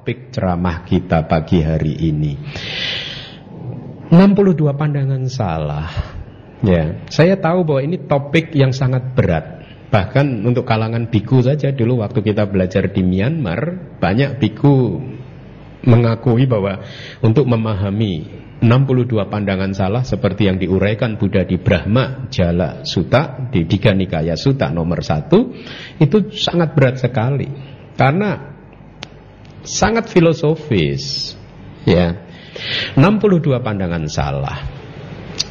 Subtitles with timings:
[0.00, 2.32] topik ceramah kita pagi hari ini.
[4.08, 5.92] 62 pandangan salah.
[6.64, 9.60] Ya, saya tahu bahwa ini topik yang sangat berat.
[9.92, 15.04] Bahkan untuk kalangan biku saja dulu waktu kita belajar di Myanmar, banyak biku
[15.84, 16.80] mengakui bahwa
[17.20, 18.24] untuk memahami
[18.64, 24.72] 62 pandangan salah seperti yang diuraikan Buddha di Brahma Jala Sutta di Diga Nikaya Sutta
[24.72, 27.48] nomor 1 itu sangat berat sekali
[28.00, 28.59] karena
[29.64, 31.34] sangat filosofis
[31.84, 32.16] ya
[32.96, 34.58] 62 pandangan salah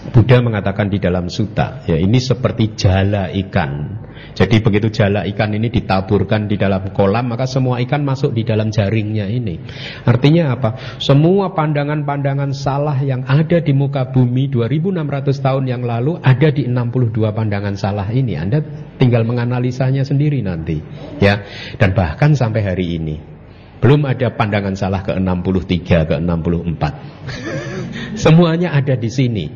[0.09, 3.99] Buddha mengatakan di dalam sutta ya ini seperti jala ikan
[4.35, 8.72] jadi begitu jala ikan ini ditaburkan di dalam kolam maka semua ikan masuk di dalam
[8.72, 9.59] jaringnya ini.
[10.08, 10.99] Artinya apa?
[11.02, 17.35] Semua pandangan-pandangan salah yang ada di muka bumi 2600 tahun yang lalu ada di 62
[17.35, 18.40] pandangan salah ini.
[18.40, 18.63] Anda
[18.99, 20.80] tinggal menganalisanya sendiri nanti,
[21.20, 21.44] ya.
[21.80, 23.38] Dan bahkan sampai hari ini
[23.80, 28.20] belum ada pandangan salah ke 63, ke 64.
[28.20, 29.48] Semuanya ada di sini.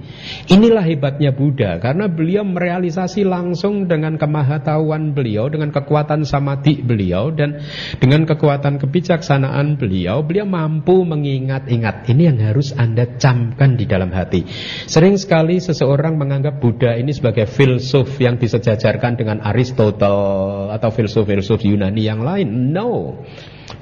[0.48, 7.60] Inilah hebatnya Buddha karena beliau merealisasi langsung dengan kemahatauan beliau, dengan kekuatan samadhi beliau dan
[8.00, 12.08] dengan kekuatan kebijaksanaan beliau, beliau mampu mengingat-ingat.
[12.08, 14.48] Ini yang harus Anda camkan di dalam hati.
[14.88, 22.08] Sering sekali seseorang menganggap Buddha ini sebagai filsuf yang disejajarkan dengan Aristotle atau filsuf-filsuf Yunani
[22.08, 22.72] yang lain.
[22.72, 23.20] No.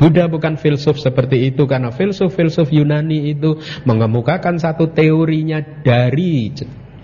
[0.02, 6.49] Buddha bukan filsuf seperti itu karena filsuf-filsuf Yunani itu mengemukakan satu teorinya dari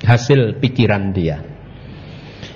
[0.01, 1.45] hasil pikiran dia.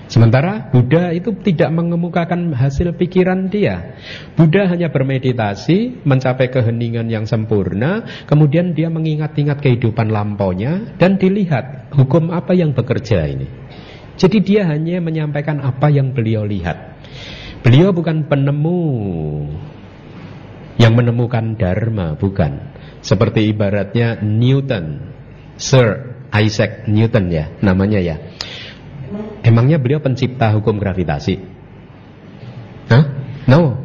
[0.09, 3.95] Sementara Buddha itu tidak mengemukakan hasil pikiran dia.
[4.35, 12.33] Buddha hanya bermeditasi, mencapai keheningan yang sempurna, kemudian dia mengingat-ingat kehidupan lampaunya dan dilihat hukum
[12.33, 13.47] apa yang bekerja ini.
[14.19, 16.97] Jadi dia hanya menyampaikan apa yang beliau lihat.
[17.63, 18.81] Beliau bukan penemu
[20.81, 22.73] yang menemukan dharma, bukan.
[23.05, 25.13] Seperti ibaratnya Newton,
[25.61, 28.17] Sir Isaac Newton ya, namanya ya.
[29.45, 31.37] Emangnya beliau pencipta hukum gravitasi?
[32.89, 33.03] Hah?
[33.45, 33.77] No.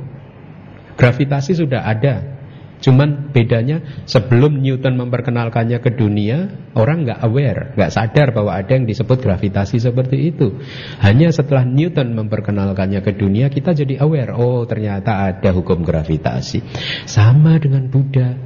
[0.97, 2.36] Gravitasi sudah ada
[2.81, 8.85] Cuman bedanya sebelum Newton memperkenalkannya ke dunia, orang nggak aware, nggak sadar bahwa ada yang
[8.85, 10.61] disebut gravitasi seperti itu.
[11.01, 14.37] Hanya setelah Newton memperkenalkannya ke dunia, kita jadi aware.
[14.37, 16.61] Oh, ternyata ada hukum gravitasi.
[17.09, 18.37] Sama dengan Buddha.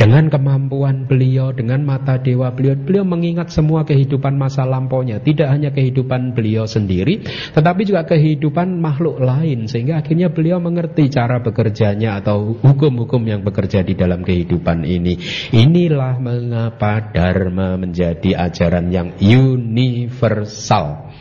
[0.00, 5.20] Dengan kemampuan beliau, dengan mata dewa beliau, beliau mengingat semua kehidupan masa lampaunya.
[5.20, 7.20] Tidak hanya kehidupan beliau sendiri,
[7.52, 9.68] tetapi juga kehidupan makhluk lain.
[9.68, 15.20] Sehingga akhirnya beliau mengerti cara bekerjanya atau hukum-hukum yang bekerja di dalam kehidupan ini.
[15.52, 21.12] Inilah mengapa Dharma menjadi ajaran yang universal.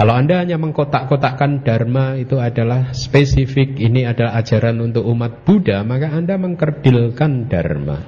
[0.00, 6.08] Kalau Anda hanya mengkotak-kotakkan Dharma itu adalah spesifik, ini adalah ajaran untuk umat Buddha, maka
[6.08, 8.00] Anda mengkerdilkan Dharma.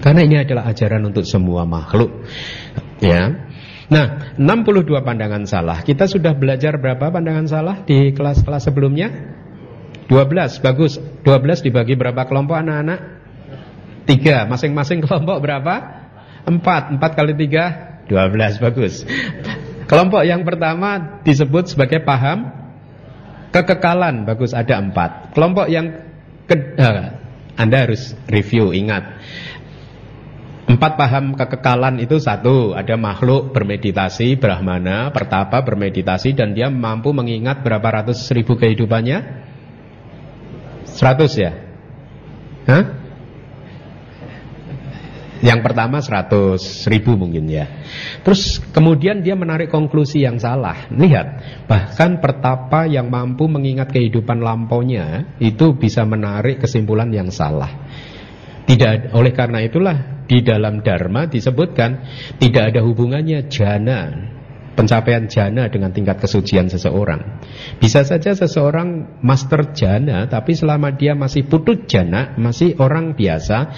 [0.00, 2.24] Karena ini adalah ajaran untuk semua makhluk.
[3.04, 3.28] Ya.
[3.92, 5.84] Nah, 62 pandangan salah.
[5.84, 9.12] Kita sudah belajar berapa pandangan salah di kelas-kelas sebelumnya?
[10.08, 10.96] 12, bagus.
[10.96, 13.00] 12 dibagi berapa kelompok anak-anak?
[14.08, 15.74] 3, masing-masing kelompok berapa?
[16.48, 19.04] 4, 4 kali 3, 12, bagus.
[19.86, 22.50] Kelompok yang pertama disebut sebagai paham
[23.54, 25.30] kekekalan, bagus ada empat.
[25.32, 26.02] Kelompok yang
[26.50, 27.16] ke, uh,
[27.54, 29.22] Anda harus review, ingat.
[30.66, 37.62] Empat paham kekekalan itu satu, ada makhluk bermeditasi, brahmana, pertapa bermeditasi dan dia mampu mengingat
[37.62, 39.46] berapa ratus ribu kehidupannya?
[40.90, 41.54] Seratus ya?
[42.66, 43.05] Hah?
[45.44, 46.58] Yang pertama 100
[46.88, 47.68] ribu mungkin ya.
[48.24, 50.88] Terus kemudian dia menarik konklusi yang salah.
[50.88, 51.26] Lihat
[51.68, 57.68] Bahkan pertapa yang mampu mengingat kehidupan lampaunya Itu bisa menarik kesimpulan yang salah.
[58.66, 62.02] Tidak oleh karena itulah di dalam dharma disebutkan
[62.42, 64.34] tidak ada hubungannya jana
[64.76, 67.40] pencapaian jana dengan tingkat kesucian seseorang.
[67.80, 73.72] Bisa saja seseorang master jana, tapi selama dia masih putut jana, masih orang biasa,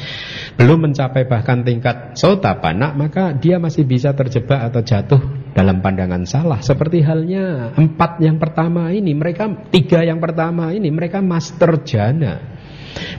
[0.59, 5.23] belum mencapai bahkan tingkat sotapana, maka dia masih bisa terjebak atau jatuh
[5.55, 6.59] dalam pandangan salah.
[6.61, 12.58] Seperti halnya empat yang pertama ini, mereka tiga yang pertama ini, mereka master jana.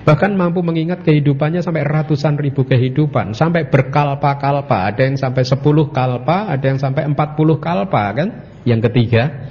[0.04, 3.38] Bahkan mampu mengingat kehidupannya sampai ratusan ribu kehidupan.
[3.38, 4.90] Sampai berkalpa-kalpa.
[4.90, 8.30] Ada yang sampai sepuluh kalpa Ada yang sampai empat puluh kalpa kan?
[8.68, 9.50] Yang ketiga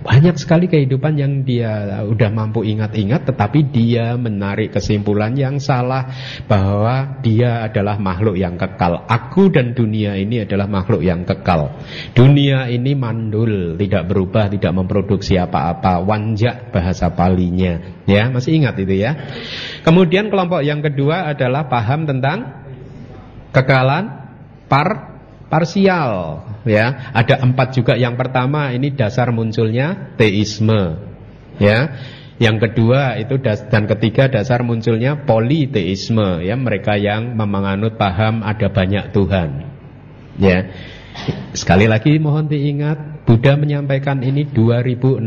[0.00, 6.08] Banyak sekali kehidupan yang dia udah mampu ingat-ingat tetapi dia menarik kesimpulan yang salah
[6.48, 9.04] bahwa dia adalah makhluk yang kekal.
[9.04, 11.76] Aku dan dunia ini adalah makhluk yang kekal.
[12.16, 16.00] Dunia ini mandul, tidak berubah, tidak memproduksi apa-apa.
[16.00, 18.00] Wanjak bahasa palinya.
[18.08, 19.12] Ya, masih ingat itu ya.
[19.84, 22.64] Kemudian kelompok yang kedua adalah paham tentang
[23.52, 24.32] kekalan
[24.70, 25.09] par
[25.50, 27.10] parsial ya.
[27.12, 27.98] Ada empat juga.
[27.98, 30.96] Yang pertama ini dasar munculnya teisme
[31.58, 31.98] ya.
[32.40, 36.56] Yang kedua itu das, dan ketiga dasar munculnya politeisme ya.
[36.56, 39.68] Mereka yang menganut paham ada banyak Tuhan
[40.40, 40.58] ya.
[41.52, 45.20] Sekali lagi mohon diingat Buddha menyampaikan ini 2600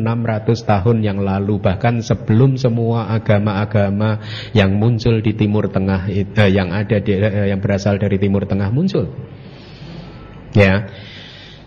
[0.65, 1.61] tahun yang lalu.
[1.61, 4.23] Bahkan sebelum semua agama-agama
[4.57, 8.73] yang muncul di Timur Tengah eh, yang ada di, eh, yang berasal dari Timur Tengah
[8.73, 9.07] muncul
[10.53, 10.89] Ya.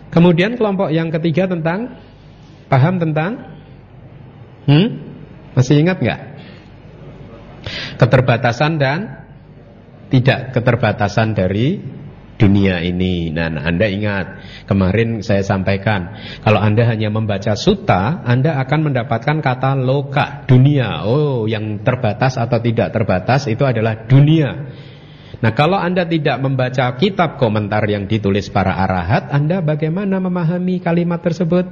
[0.09, 1.99] Kemudian kelompok yang ketiga tentang
[2.71, 3.59] paham tentang
[4.67, 4.87] hmm?
[5.57, 6.21] Masih ingat nggak?
[7.97, 9.25] Keterbatasan dan
[10.13, 11.81] tidak keterbatasan dari
[12.37, 13.33] dunia ini.
[13.33, 14.25] Nah, Anda ingat
[14.69, 16.13] kemarin saya sampaikan,
[16.45, 21.03] kalau Anda hanya membaca suta, Anda akan mendapatkan kata loka, dunia.
[21.09, 24.69] Oh, yang terbatas atau tidak terbatas itu adalah dunia.
[25.37, 31.21] Nah kalau Anda tidak membaca kitab komentar yang ditulis para arahat Anda bagaimana memahami kalimat
[31.21, 31.69] tersebut?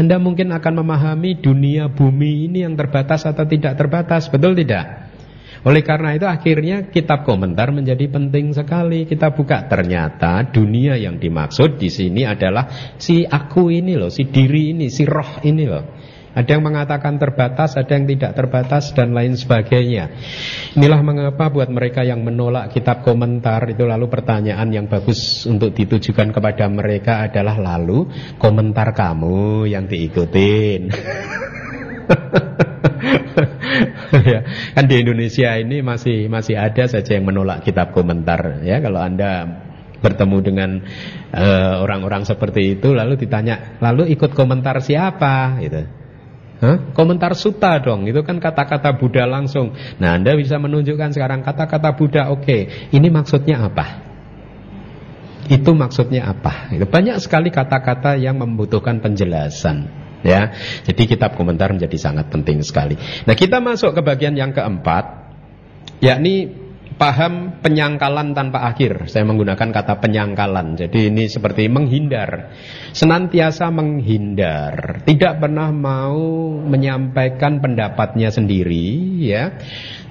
[0.00, 5.12] Anda mungkin akan memahami dunia bumi ini yang terbatas atau tidak terbatas Betul tidak?
[5.62, 11.76] Oleh karena itu akhirnya kitab komentar menjadi penting sekali Kita buka ternyata dunia yang dimaksud
[11.76, 15.84] di sini adalah si aku ini loh Si diri ini, si roh ini loh
[16.32, 20.08] ada yang mengatakan terbatas, ada yang tidak terbatas dan lain sebagainya.
[20.72, 26.32] Inilah mengapa buat mereka yang menolak kitab komentar itu lalu pertanyaan yang bagus untuk ditujukan
[26.32, 28.08] kepada mereka adalah lalu
[28.40, 30.88] komentar kamu yang diikutin.
[34.32, 34.40] ya,
[34.72, 39.48] kan di Indonesia ini masih masih ada saja yang menolak kitab komentar ya kalau Anda
[40.02, 40.70] bertemu dengan
[41.30, 46.01] eh, orang-orang uh, seperti itu lalu ditanya lalu ikut komentar siapa gitu
[46.62, 46.94] Hah?
[46.94, 49.74] Komentar suta dong, itu kan kata-kata Buddha langsung.
[49.98, 52.60] Nah, Anda bisa menunjukkan sekarang kata-kata Buddha, oke, okay,
[52.94, 53.98] ini maksudnya apa?
[55.50, 56.70] Itu maksudnya apa?
[56.70, 59.90] Banyak sekali kata-kata yang membutuhkan penjelasan.
[60.22, 60.54] Ya,
[60.86, 62.94] jadi kitab komentar menjadi sangat penting sekali.
[63.26, 65.34] Nah, kita masuk ke bagian yang keempat,
[65.98, 66.61] yakni
[67.02, 69.10] paham penyangkalan tanpa akhir.
[69.10, 70.78] Saya menggunakan kata penyangkalan.
[70.78, 72.54] Jadi ini seperti menghindar.
[72.94, 75.02] Senantiasa menghindar.
[75.02, 79.58] Tidak pernah mau menyampaikan pendapatnya sendiri, ya.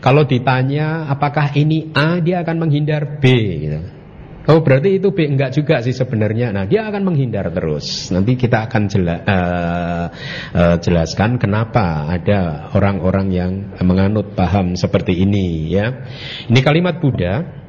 [0.03, 3.25] Kalau ditanya apakah ini A, dia akan menghindar B
[3.63, 4.00] gitu.
[4.49, 6.49] Oh berarti itu B enggak juga sih sebenarnya.
[6.49, 8.09] Nah dia akan menghindar terus.
[8.09, 10.05] Nanti kita akan jela, uh,
[10.57, 13.51] uh, jelaskan kenapa ada orang-orang yang
[13.85, 15.93] menganut paham seperti ini ya.
[16.49, 17.61] Ini kalimat Buddha.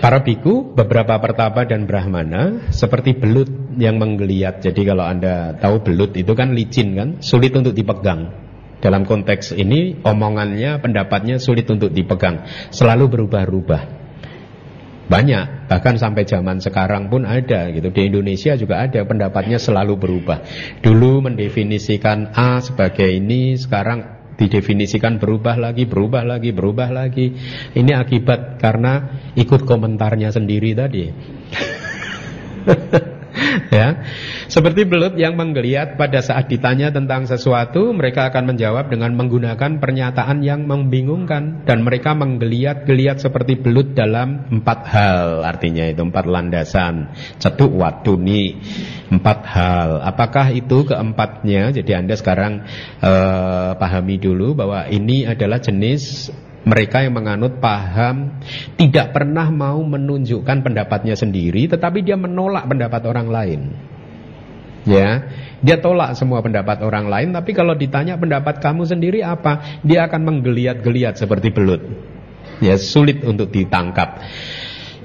[0.00, 4.60] Para biku, beberapa pertapa dan brahmana seperti belut yang menggeliat.
[4.64, 8.32] Jadi kalau anda tahu belut itu kan licin kan, sulit untuk dipegang.
[8.80, 13.99] Dalam konteks ini omongannya, pendapatnya sulit untuk dipegang, selalu berubah-ubah.
[15.10, 17.90] Banyak, bahkan sampai zaman sekarang pun ada gitu.
[17.90, 20.38] Di Indonesia juga ada pendapatnya selalu berubah.
[20.78, 27.34] Dulu mendefinisikan A sebagai ini, sekarang didefinisikan berubah lagi, berubah lagi, berubah lagi.
[27.74, 31.04] Ini akibat karena ikut komentarnya sendiri tadi.
[33.74, 34.02] ya.
[34.50, 40.42] Seperti belut yang menggeliat pada saat ditanya tentang sesuatu, mereka akan menjawab dengan menggunakan pernyataan
[40.44, 47.12] yang membingungkan dan mereka menggeliat-geliat seperti belut dalam empat hal, artinya itu empat landasan.
[47.38, 48.58] Cetuk waduni,
[49.08, 49.88] empat hal.
[50.04, 51.72] Apakah itu keempatnya?
[51.74, 52.66] Jadi Anda sekarang
[53.00, 58.36] uh, pahami dulu bahwa ini adalah jenis mereka yang menganut paham
[58.76, 63.60] tidak pernah mau menunjukkan pendapatnya sendiri tetapi dia menolak pendapat orang lain.
[64.88, 65.28] Ya,
[65.60, 70.24] dia tolak semua pendapat orang lain tapi kalau ditanya pendapat kamu sendiri apa, dia akan
[70.24, 71.84] menggeliat-geliat seperti belut.
[72.64, 74.20] Ya, sulit untuk ditangkap.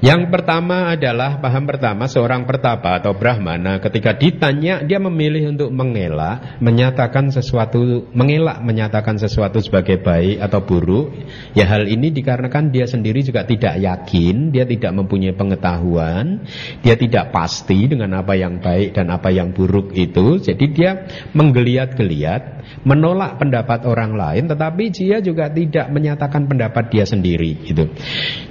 [0.05, 6.61] Yang pertama adalah paham pertama seorang pertapa atau brahmana ketika ditanya dia memilih untuk mengelak,
[6.61, 11.09] menyatakan sesuatu, mengelak menyatakan sesuatu sebagai baik atau buruk.
[11.57, 16.45] Ya hal ini dikarenakan dia sendiri juga tidak yakin, dia tidak mempunyai pengetahuan,
[16.85, 20.37] dia tidak pasti dengan apa yang baik dan apa yang buruk itu.
[20.37, 27.57] Jadi dia menggeliat-geliat menolak pendapat orang lain tetapi dia juga tidak menyatakan pendapat dia sendiri
[27.65, 27.89] gitu.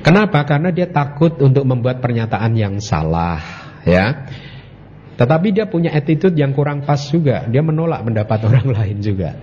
[0.03, 0.43] Kenapa?
[0.43, 3.37] Karena dia takut untuk membuat pernyataan yang salah
[3.85, 4.25] ya.
[5.15, 7.45] Tetapi dia punya attitude yang kurang pas juga.
[7.47, 9.37] Dia menolak pendapat orang lain juga.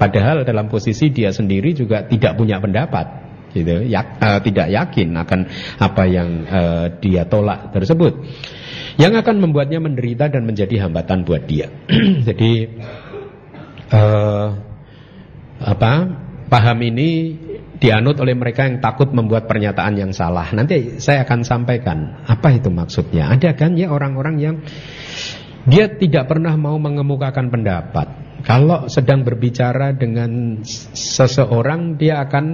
[0.00, 5.40] Padahal dalam posisi dia sendiri juga tidak punya pendapat gitu ya, uh, tidak yakin akan
[5.76, 8.24] apa yang uh, dia tolak tersebut
[8.96, 11.68] yang akan membuatnya menderita dan menjadi hambatan buat dia
[12.28, 12.52] jadi
[13.92, 14.48] uh,
[15.60, 15.92] apa
[16.48, 17.38] paham ini
[17.82, 20.46] dianut oleh mereka yang takut membuat pernyataan yang salah.
[20.54, 23.34] Nanti saya akan sampaikan apa itu maksudnya.
[23.34, 24.56] Ada kan ya orang-orang yang
[25.66, 28.06] dia tidak pernah mau mengemukakan pendapat.
[28.46, 30.62] Kalau sedang berbicara dengan
[30.94, 32.44] seseorang dia akan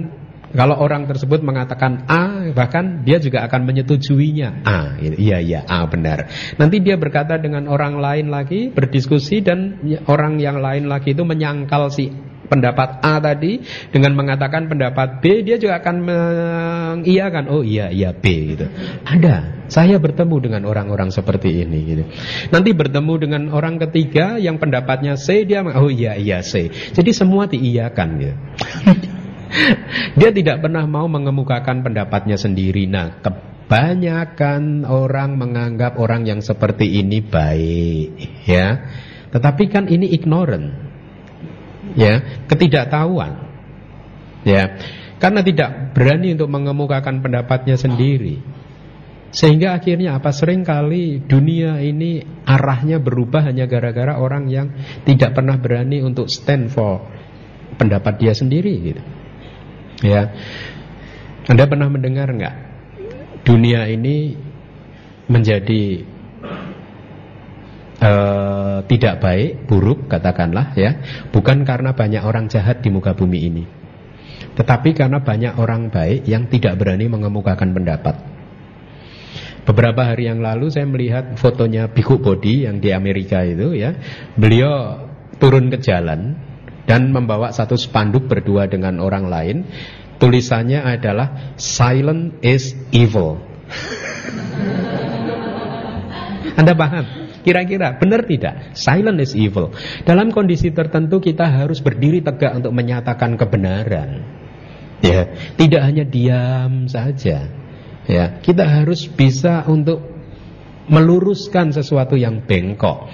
[0.49, 4.65] kalau orang tersebut mengatakan A, bahkan dia juga akan menyetujuinya.
[4.65, 6.25] A, iya iya A benar.
[6.57, 9.77] Nanti dia berkata dengan orang lain lagi, berdiskusi dan
[10.09, 12.09] orang yang lain lagi itu menyangkal si
[12.49, 13.61] pendapat A tadi
[13.93, 18.65] dengan mengatakan pendapat B, dia juga akan mengiyakan, oh iya iya B gitu.
[19.05, 19.61] Ada.
[19.69, 22.03] Saya bertemu dengan orang-orang seperti ini gitu.
[22.49, 26.73] Nanti bertemu dengan orang ketiga yang pendapatnya C, dia oh iya iya C.
[26.73, 28.35] Jadi semua diiyakan gitu.
[30.19, 32.85] Dia tidak pernah mau mengemukakan pendapatnya sendiri.
[32.85, 38.09] Nah, kebanyakan orang menganggap orang yang seperti ini baik,
[38.45, 38.77] ya.
[39.29, 40.88] Tetapi kan ini ignorant.
[41.97, 43.49] Ya, ketidaktahuan.
[44.45, 44.77] Ya.
[45.19, 48.39] Karena tidak berani untuk mengemukakan pendapatnya sendiri.
[49.29, 54.73] Sehingga akhirnya apa sering kali dunia ini arahnya berubah hanya gara-gara orang yang
[55.05, 57.05] tidak pernah berani untuk stand for
[57.77, 59.01] pendapat dia sendiri gitu.
[60.01, 60.33] Ya,
[61.45, 62.55] Anda pernah mendengar nggak
[63.45, 64.33] dunia ini
[65.29, 66.01] menjadi
[68.01, 68.48] uh,
[68.85, 71.01] tidak baik, buruk katakanlah ya,
[71.33, 73.63] bukan karena banyak orang jahat di muka bumi ini,
[74.55, 78.15] tetapi karena banyak orang baik yang tidak berani mengemukakan pendapat.
[79.67, 83.93] Beberapa hari yang lalu saya melihat fotonya Biku Bodi yang di Amerika itu ya,
[84.33, 85.05] beliau
[85.37, 86.33] turun ke jalan
[86.89, 89.57] dan membawa satu spanduk berdua dengan orang lain.
[90.19, 93.39] Tulisannya adalah silent is evil.
[96.59, 97.28] Anda paham?
[97.49, 98.77] Kira-kira benar tidak?
[98.77, 99.73] Silent is evil.
[100.05, 104.21] Dalam kondisi tertentu kita harus berdiri tegak untuk menyatakan kebenaran.
[105.01, 107.49] Ya, tidak hanya diam saja.
[108.05, 109.97] Ya, kita harus bisa untuk
[110.93, 113.09] meluruskan sesuatu yang bengkok.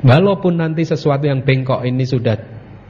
[0.00, 2.40] Walaupun nanti sesuatu yang bengkok ini sudah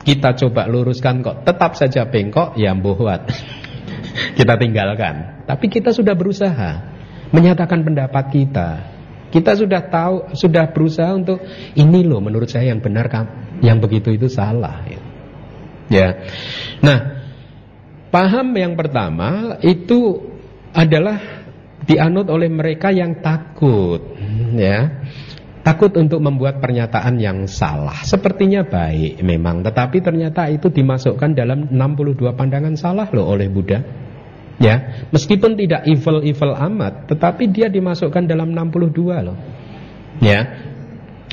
[0.07, 3.35] kita coba luruskan kok tetap saja bengkok, ya buat.
[4.39, 5.43] kita tinggalkan.
[5.43, 6.87] Tapi kita sudah berusaha
[7.35, 8.95] menyatakan pendapat kita.
[9.35, 11.43] Kita sudah tahu, sudah berusaha untuk
[11.75, 13.11] ini loh menurut saya yang benar
[13.59, 14.87] yang begitu itu salah.
[15.91, 16.23] Ya.
[16.79, 17.19] Nah,
[18.15, 20.23] paham yang pertama itu
[20.71, 21.19] adalah
[21.83, 24.15] dianut oleh mereka yang takut,
[24.55, 25.03] ya.
[25.65, 32.21] Takut untuk membuat pernyataan yang salah Sepertinya baik memang Tetapi ternyata itu dimasukkan dalam 62
[32.37, 33.81] pandangan salah loh oleh Buddha
[34.63, 39.39] Ya, meskipun tidak evil-evil amat, tetapi dia dimasukkan dalam 62 loh.
[40.23, 40.71] Ya.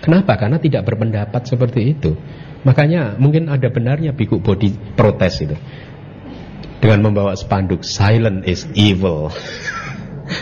[0.02, 0.34] Kenapa?
[0.42, 2.18] Karena tidak berpendapat seperti itu.
[2.66, 5.54] Makanya mungkin ada benarnya biku body protes itu.
[6.82, 9.30] Dengan membawa spanduk silent is evil.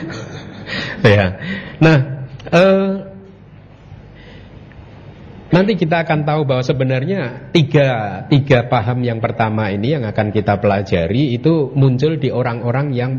[1.03, 1.35] ya.
[1.83, 1.97] Nah,
[2.47, 3.08] uh,
[5.59, 10.55] Nanti kita akan tahu bahwa sebenarnya tiga, tiga paham yang pertama ini yang akan kita
[10.55, 13.11] pelajari itu muncul di orang-orang yang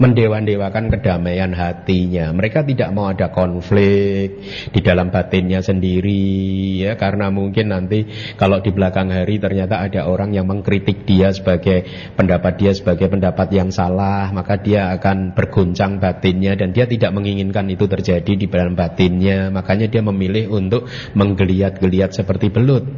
[0.00, 2.32] mendewan-dewakan kedamaian hatinya.
[2.32, 4.40] Mereka tidak mau ada konflik
[4.72, 8.08] di dalam batinnya sendiri ya karena mungkin nanti
[8.40, 11.84] kalau di belakang hari ternyata ada orang yang mengkritik dia sebagai
[12.16, 17.68] pendapat dia sebagai pendapat yang salah, maka dia akan berguncang batinnya dan dia tidak menginginkan
[17.68, 19.52] itu terjadi di dalam batinnya.
[19.52, 22.88] Makanya dia memilih untuk menggeliat-geliat seperti belut.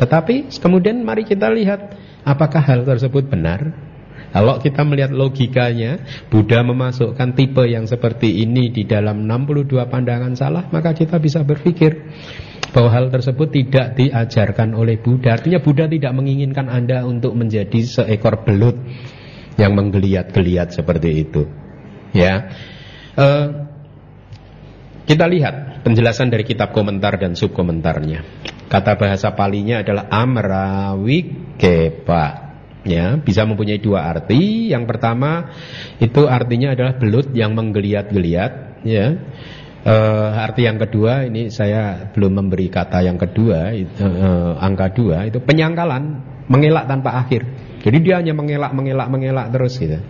[0.00, 1.92] Tetapi kemudian mari kita lihat
[2.24, 3.87] apakah hal tersebut benar?
[4.28, 10.68] Kalau kita melihat logikanya, Buddha memasukkan tipe yang seperti ini di dalam 62 pandangan salah,
[10.68, 12.12] maka kita bisa berpikir
[12.68, 15.40] bahwa hal tersebut tidak diajarkan oleh Buddha.
[15.40, 18.76] Artinya Buddha tidak menginginkan Anda untuk menjadi seekor belut
[19.56, 21.48] yang menggeliat-geliat seperti itu.
[22.12, 22.52] Ya.
[23.16, 23.64] Uh,
[25.08, 28.20] kita lihat penjelasan dari kitab komentar dan subkomentarnya.
[28.68, 32.47] Kata bahasa palinya adalah amrawikepa
[32.86, 34.70] ya bisa mempunyai dua arti.
[34.70, 35.50] Yang pertama
[35.98, 38.52] itu artinya adalah belut yang menggeliat-geliat,
[38.86, 39.06] ya.
[39.78, 39.94] E,
[40.34, 45.38] arti yang kedua ini saya belum memberi kata yang kedua, e, e, angka dua itu
[45.42, 47.46] penyangkalan, mengelak tanpa akhir.
[47.82, 50.02] Jadi dia hanya mengelak, mengelak, mengelak terus gitu.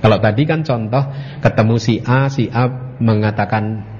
[0.00, 1.04] Kalau tadi kan contoh
[1.40, 2.68] ketemu si A, si A
[3.00, 3.95] mengatakan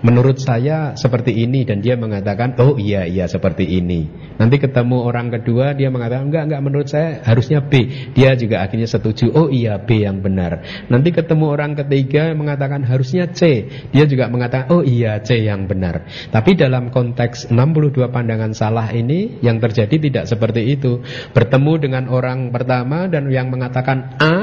[0.00, 4.06] menurut saya seperti ini dan dia mengatakan oh iya iya seperti ini.
[4.38, 7.90] Nanti ketemu orang kedua dia mengatakan enggak enggak menurut saya harusnya B.
[8.14, 10.86] Dia juga akhirnya setuju oh iya B yang benar.
[10.86, 13.66] Nanti ketemu orang ketiga mengatakan harusnya C.
[13.90, 16.06] Dia juga mengatakan oh iya C yang benar.
[16.30, 21.02] Tapi dalam konteks 62 pandangan salah ini yang terjadi tidak seperti itu.
[21.34, 24.34] Bertemu dengan orang pertama dan yang mengatakan A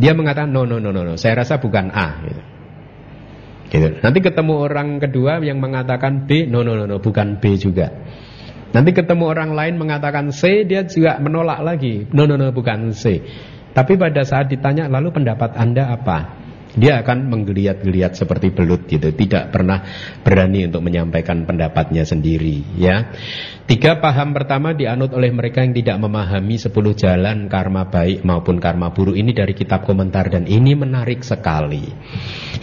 [0.00, 1.14] dia mengatakan no no no no, no.
[1.20, 2.24] saya rasa bukan A.
[2.24, 2.59] gitu.
[3.70, 4.02] Gitu.
[4.02, 7.86] Nanti ketemu orang kedua yang mengatakan B, no no no no, bukan B juga.
[8.70, 12.06] Nanti ketemu orang lain mengatakan C, dia juga menolak lagi.
[12.10, 13.22] No no no, bukan C.
[13.70, 16.42] Tapi pada saat ditanya lalu pendapat Anda apa?
[16.70, 19.82] Dia akan menggeliat-geliat seperti belut gitu, tidak pernah
[20.22, 23.10] berani untuk menyampaikan pendapatnya sendiri, ya.
[23.70, 28.90] Tiga paham pertama dianut oleh mereka yang tidak memahami sepuluh jalan karma baik maupun karma
[28.90, 31.86] buruk ini dari kitab komentar dan ini menarik sekali.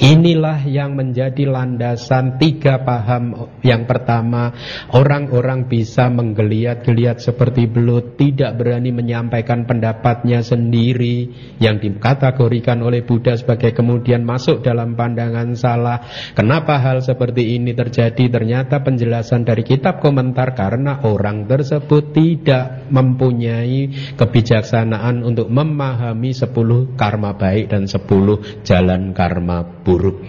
[0.04, 4.52] Inilah yang menjadi landasan tiga paham yang pertama
[4.92, 11.32] orang-orang bisa menggeliat-geliat seperti belut tidak berani menyampaikan pendapatnya sendiri
[11.64, 16.04] yang dikategorikan oleh Buddha sebagai kemudian masuk dalam pandangan salah.
[16.36, 18.28] Kenapa hal seperti ini terjadi?
[18.28, 27.36] Ternyata penjelasan dari kitab komentar karena orang tersebut tidak mempunyai kebijaksanaan untuk memahami sepuluh karma
[27.36, 30.24] baik dan sepuluh jalan karma buruk.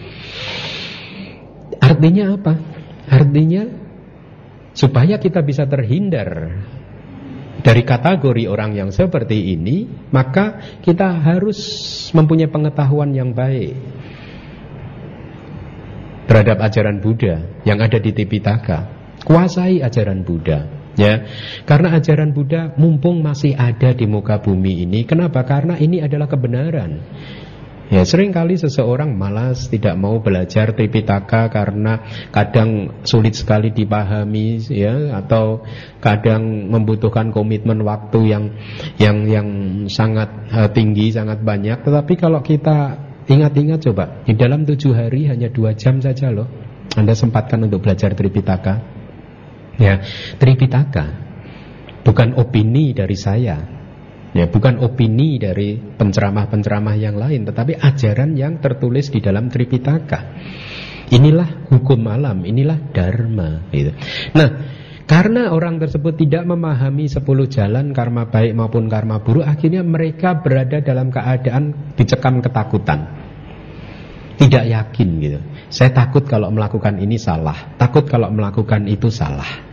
[1.78, 2.54] Artinya apa?
[3.08, 3.64] Artinya
[4.75, 6.58] supaya kita bisa terhindar
[7.58, 11.58] dari kategori orang yang seperti ini, maka kita harus
[12.14, 13.75] mempunyai pengetahuan yang baik
[16.28, 18.98] terhadap ajaran Buddha yang ada di Tipitaka.
[19.25, 21.25] Kuasai ajaran Buddha ya.
[21.62, 25.06] Karena ajaran Buddha mumpung masih ada di muka bumi ini.
[25.06, 25.46] Kenapa?
[25.46, 27.00] Karena ini adalah kebenaran.
[27.88, 35.16] Ya sering kali seseorang malas tidak mau belajar Tripitaka karena kadang sulit sekali dipahami ya
[35.16, 35.64] atau
[35.96, 38.44] kadang membutuhkan komitmen waktu yang
[39.00, 39.48] yang yang
[39.88, 41.80] sangat uh, tinggi sangat banyak.
[41.80, 46.44] Tetapi kalau kita ingat-ingat coba di dalam tujuh hari hanya dua jam saja loh
[46.92, 48.98] Anda sempatkan untuk belajar Tripitaka.
[49.78, 50.02] Ya,
[50.37, 51.28] Tripitaka
[52.08, 53.78] bukan opini dari saya.
[54.37, 60.20] Ya, bukan opini dari penceramah-penceramah yang lain, tetapi ajaran yang tertulis di dalam Tripitaka.
[61.09, 63.96] Inilah hukum alam, inilah dharma gitu.
[64.37, 64.48] Nah,
[65.09, 70.85] karena orang tersebut tidak memahami sepuluh jalan karma baik maupun karma buruk, akhirnya mereka berada
[70.85, 73.09] dalam keadaan dicekam ketakutan.
[74.37, 75.40] Tidak yakin gitu.
[75.68, 79.68] Saya takut kalau melakukan ini salah, takut kalau melakukan itu salah.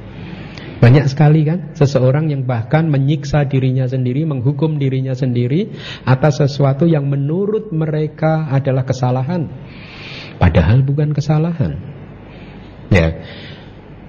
[0.75, 5.71] Banyak sekali kan seseorang yang bahkan menyiksa dirinya sendiri, menghukum dirinya sendiri
[6.03, 9.47] atas sesuatu yang menurut mereka adalah kesalahan.
[10.35, 11.79] Padahal bukan kesalahan.
[12.91, 13.17] Ya.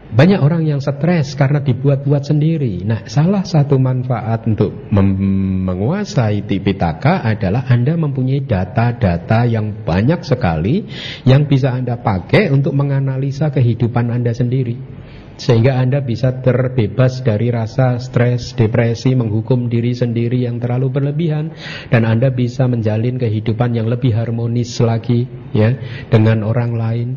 [0.07, 2.87] Banyak orang yang stres karena dibuat-buat sendiri.
[2.87, 10.87] Nah, salah satu manfaat untuk menguasai Tipitaka adalah Anda mempunyai data-data yang banyak sekali
[11.27, 14.79] yang bisa Anda pakai untuk menganalisa kehidupan Anda sendiri.
[15.37, 21.53] Sehingga Anda bisa terbebas dari rasa stres, depresi, menghukum diri sendiri yang terlalu berlebihan
[21.92, 25.77] dan Anda bisa menjalin kehidupan yang lebih harmonis lagi ya
[26.09, 27.09] dengan orang lain.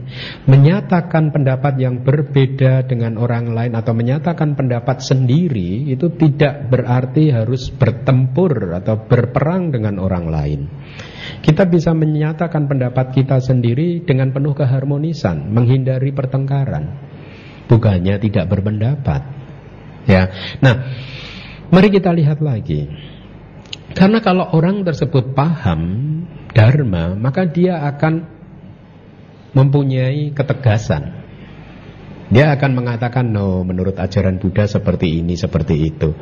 [0.52, 7.72] Menyatakan pendapat yang berbeda dengan orang lain atau menyatakan pendapat sendiri itu tidak berarti harus
[7.72, 10.62] bertempur atau berperang dengan orang lain.
[11.40, 17.09] Kita bisa menyatakan pendapat kita sendiri dengan penuh keharmonisan, menghindari pertengkaran
[17.70, 19.22] bukannya tidak berpendapat.
[20.10, 20.34] Ya.
[20.60, 20.90] Nah,
[21.70, 22.90] mari kita lihat lagi.
[23.94, 25.82] Karena kalau orang tersebut paham
[26.52, 28.26] dharma, maka dia akan
[29.54, 31.22] mempunyai ketegasan.
[32.30, 36.14] Dia akan mengatakan, no, menurut ajaran Buddha seperti ini, seperti itu.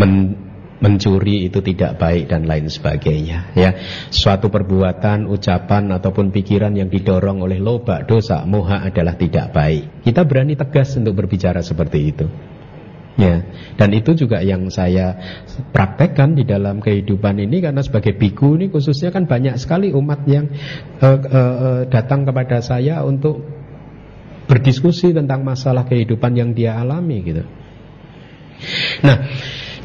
[0.00, 0.45] Men
[0.76, 3.70] mencuri itu tidak baik dan lain sebagainya ya.
[4.12, 10.04] Suatu perbuatan ucapan ataupun pikiran yang didorong oleh loba dosa moha adalah tidak baik.
[10.04, 12.26] Kita berani tegas untuk berbicara seperti itu
[13.16, 13.40] ya.
[13.74, 15.16] Dan itu juga yang saya
[15.72, 20.52] praktekkan di dalam kehidupan ini karena sebagai biku ini khususnya kan banyak sekali umat yang
[21.00, 23.42] uh, uh, uh, datang kepada saya untuk
[24.46, 27.42] berdiskusi tentang masalah kehidupan yang dia alami gitu.
[29.02, 29.18] Nah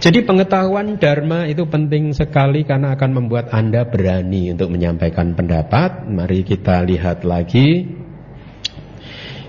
[0.01, 6.09] jadi pengetahuan Dharma itu penting sekali karena akan membuat Anda berani untuk menyampaikan pendapat.
[6.09, 7.85] Mari kita lihat lagi.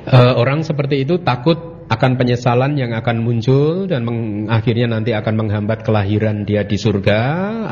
[0.05, 1.57] E, orang seperti itu takut
[1.89, 4.05] akan penyesalan yang akan muncul dan
[4.53, 7.21] akhirnya nanti akan menghambat kelahiran dia di surga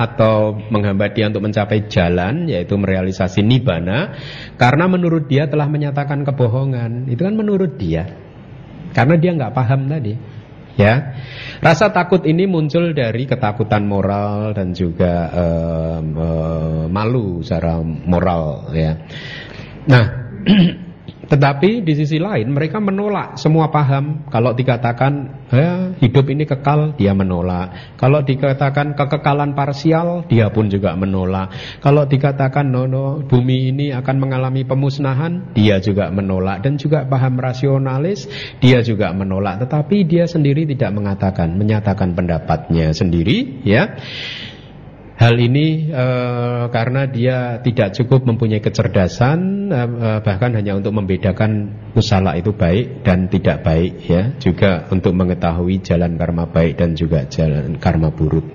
[0.01, 4.17] atau menghambat dia untuk mencapai jalan yaitu merealisasi nibana
[4.57, 8.13] karena menurut dia telah menyatakan kebohongan itu kan menurut dia
[8.93, 10.40] karena dia nggak paham tadi
[10.81, 10.95] ya.
[11.61, 18.97] Rasa takut ini muncul dari ketakutan moral dan juga uh, uh, malu secara moral ya.
[19.85, 20.05] Nah
[21.31, 24.27] Tetapi di sisi lain mereka menolak semua paham.
[24.35, 25.47] Kalau dikatakan
[26.03, 27.95] hidup ini kekal, dia menolak.
[27.95, 31.55] Kalau dikatakan kekekalan parsial, dia pun juga menolak.
[31.79, 36.67] Kalau dikatakan no bumi ini akan mengalami pemusnahan, dia juga menolak.
[36.67, 38.27] Dan juga paham rasionalis,
[38.59, 39.63] dia juga menolak.
[39.63, 43.95] Tetapi dia sendiri tidak mengatakan, menyatakan pendapatnya sendiri, ya.
[45.21, 46.07] Hal ini e,
[46.73, 49.81] karena dia tidak cukup mempunyai kecerdasan e,
[50.25, 56.17] bahkan hanya untuk membedakan usala itu baik dan tidak baik ya juga untuk mengetahui jalan
[56.17, 58.49] karma baik dan juga jalan karma buruk.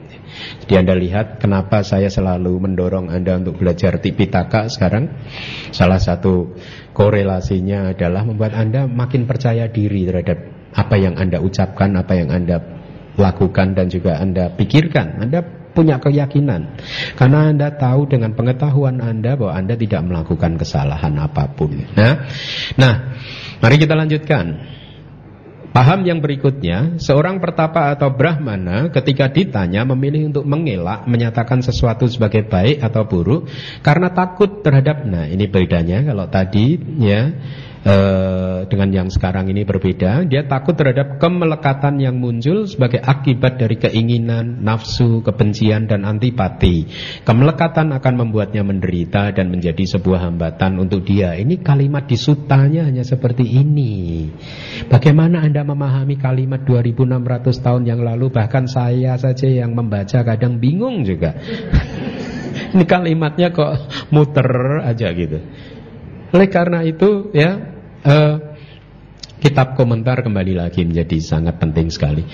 [0.65, 5.13] Jadi Anda lihat kenapa saya selalu mendorong Anda untuk belajar Tipitaka sekarang.
[5.69, 6.57] Salah satu
[6.97, 10.41] korelasinya adalah membuat Anda makin percaya diri terhadap
[10.73, 12.57] apa yang Anda ucapkan, apa yang Anda
[13.21, 15.21] lakukan dan juga Anda pikirkan.
[15.21, 16.79] Anda punya keyakinan.
[17.19, 21.75] Karena Anda tahu dengan pengetahuan Anda bahwa Anda tidak melakukan kesalahan apa pun.
[21.93, 22.25] Nah,
[22.79, 22.93] nah
[23.59, 24.73] mari kita lanjutkan.
[25.75, 32.47] Paham yang berikutnya, seorang pertapa atau brahmana ketika ditanya memilih untuk mengelak menyatakan sesuatu sebagai
[32.47, 33.51] baik atau buruk
[33.83, 37.27] karena takut terhadap nah ini bedanya kalau tadi ya
[37.85, 40.25] Eh, dengan yang sekarang ini berbeda.
[40.25, 46.89] Dia takut terhadap kemelekatan yang muncul sebagai akibat dari keinginan, nafsu, kebencian dan antipati.
[47.21, 51.37] Kemelekatan akan membuatnya menderita dan menjadi sebuah hambatan untuk dia.
[51.37, 54.33] Ini kalimat di sutanya hanya seperti ini.
[54.89, 57.05] Bagaimana Anda memahami kalimat 2600
[57.61, 61.37] tahun yang lalu bahkan saya saja yang membaca kadang bingung juga.
[62.73, 65.37] ini kalimatnya kok muter aja gitu.
[66.33, 67.74] Oleh karena itu ya
[68.05, 68.55] uh,
[69.45, 72.25] kitab komentar kembali lagi menjadi sangat penting sekali.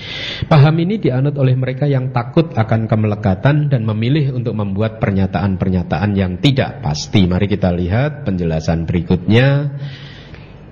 [0.48, 6.40] Paham ini dianut oleh mereka yang takut akan kemelekatan dan memilih untuk membuat pernyataan-pernyataan yang
[6.40, 7.26] tidak pasti.
[7.26, 9.76] Mari kita lihat penjelasan berikutnya.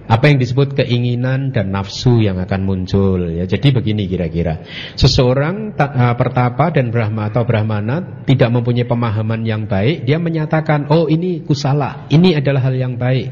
[0.10, 3.46] Apa yang disebut keinginan dan nafsu yang akan muncul ya.
[3.46, 4.66] Jadi begini kira-kira.
[4.98, 11.06] Seseorang uh, pertapa dan brahma atau brahmana tidak mempunyai pemahaman yang baik, dia menyatakan, "Oh,
[11.06, 12.10] ini kusala.
[12.10, 13.30] Ini adalah hal yang baik."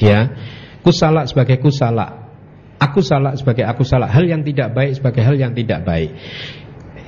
[0.00, 0.32] Ya
[0.80, 2.30] Kusala sebagai kusala
[2.78, 6.12] Aku salah sebagai aku salah Hal yang tidak baik sebagai hal yang tidak baik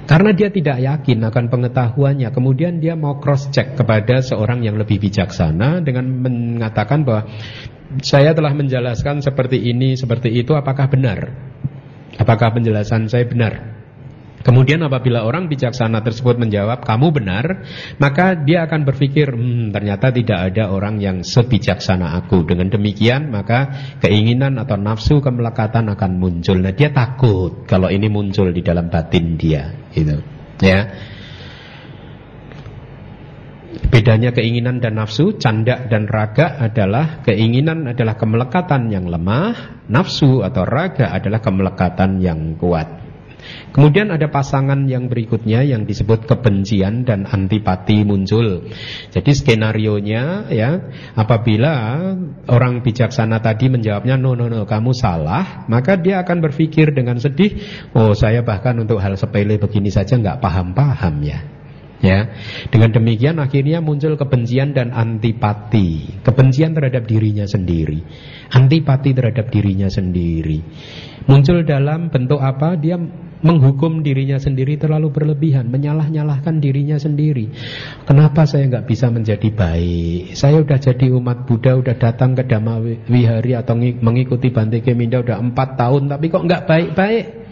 [0.07, 5.03] karena dia tidak yakin akan pengetahuannya Kemudian dia mau cross check kepada seorang yang lebih
[5.03, 7.27] bijaksana Dengan mengatakan bahwa
[8.07, 11.35] Saya telah menjelaskan seperti ini, seperti itu Apakah benar?
[12.23, 13.76] Apakah penjelasan saya benar?
[14.45, 17.67] Kemudian apabila orang bijaksana tersebut menjawab kamu benar,
[17.99, 22.45] maka dia akan berpikir hmm, ternyata tidak ada orang yang sebijaksana aku.
[22.45, 26.59] Dengan demikian maka keinginan atau nafsu kemelekatan akan muncul.
[26.61, 30.21] Nah dia takut kalau ini muncul di dalam batin dia, gitu.
[30.61, 30.95] Ya.
[33.87, 40.65] Bedanya keinginan dan nafsu, canda dan raga adalah keinginan adalah kemelekatan yang lemah, nafsu atau
[40.65, 43.06] raga adalah kemelekatan yang kuat.
[43.77, 48.65] Kemudian ada pasangan yang berikutnya yang disebut kebencian dan antipati muncul.
[49.13, 50.81] Jadi skenario nya ya,
[51.13, 52.01] apabila
[52.49, 57.61] orang bijaksana tadi menjawabnya no no no kamu salah, maka dia akan berpikir dengan sedih,
[57.93, 61.41] oh saya bahkan untuk hal sepele begini saja nggak paham-paham ya.
[61.97, 62.29] Ya,
[62.69, 66.21] dengan demikian akhirnya muncul kebencian dan antipati.
[66.21, 68.05] Kebencian terhadap dirinya sendiri,
[68.53, 70.61] antipati terhadap dirinya sendiri.
[71.25, 72.77] Muncul dalam bentuk apa?
[72.77, 73.01] Dia
[73.47, 77.49] menghukum dirinya sendiri terlalu berlebihan, menyalah-nyalahkan dirinya sendiri.
[78.03, 80.35] Kenapa saya nggak bisa menjadi baik?
[80.35, 85.39] Saya udah jadi umat Buddha, udah datang ke Dhamma Wihari atau mengikuti Bante Keminda udah
[85.39, 87.46] empat tahun, tapi kok nggak baik-baik?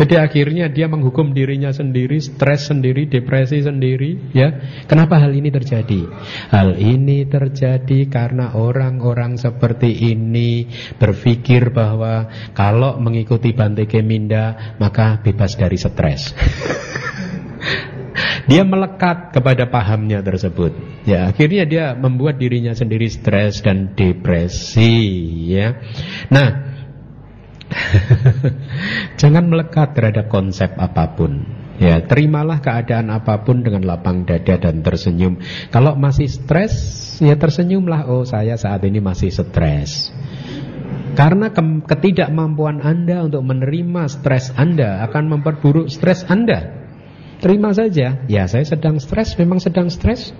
[0.00, 4.48] Jadi akhirnya dia menghukum dirinya sendiri, stres sendiri, depresi sendiri, ya.
[4.88, 6.08] Kenapa hal ini terjadi?
[6.48, 10.64] Hal ini terjadi karena orang-orang seperti ini
[10.96, 16.32] berpikir bahwa kalau mengikuti Bante Keminda maka bebas dari stres.
[18.50, 20.72] dia melekat kepada pahamnya tersebut.
[21.04, 24.96] Ya, akhirnya dia membuat dirinya sendiri stres dan depresi,
[25.52, 25.76] ya.
[26.32, 26.69] Nah,
[29.20, 31.46] Jangan melekat terhadap konsep apa pun.
[31.80, 35.40] Ya, terimalah keadaan apa pun dengan lapang dada dan tersenyum.
[35.72, 36.74] Kalau masih stres,
[37.24, 38.04] ya tersenyumlah.
[38.04, 40.12] Oh, saya saat ini masih stres.
[41.16, 46.84] Karena ke ketidakmampuan Anda untuk menerima stres Anda akan memperburuk stres Anda.
[47.40, 48.28] Terima saja.
[48.28, 50.36] Ya, saya sedang stres, memang sedang stres.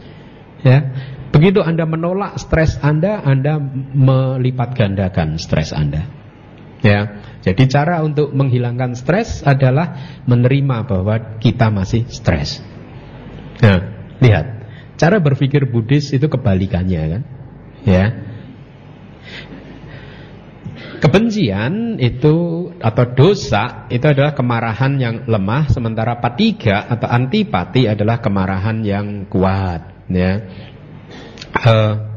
[0.61, 0.93] Ya.
[1.33, 3.57] Begitu Anda menolak stres Anda, Anda
[3.97, 6.19] melipat gandakan stres Anda.
[6.81, 7.21] Ya.
[7.40, 12.61] Jadi cara untuk menghilangkan stres adalah menerima bahwa kita masih stres.
[13.61, 13.81] Nah,
[14.21, 14.47] lihat.
[15.01, 17.23] Cara berpikir Buddhis itu kebalikannya kan?
[17.88, 18.05] Ya.
[21.01, 28.85] Kebencian itu atau dosa itu adalah kemarahan yang lemah sementara patiga atau antipati adalah kemarahan
[28.85, 30.45] yang kuat ya.
[31.57, 32.10] Uh,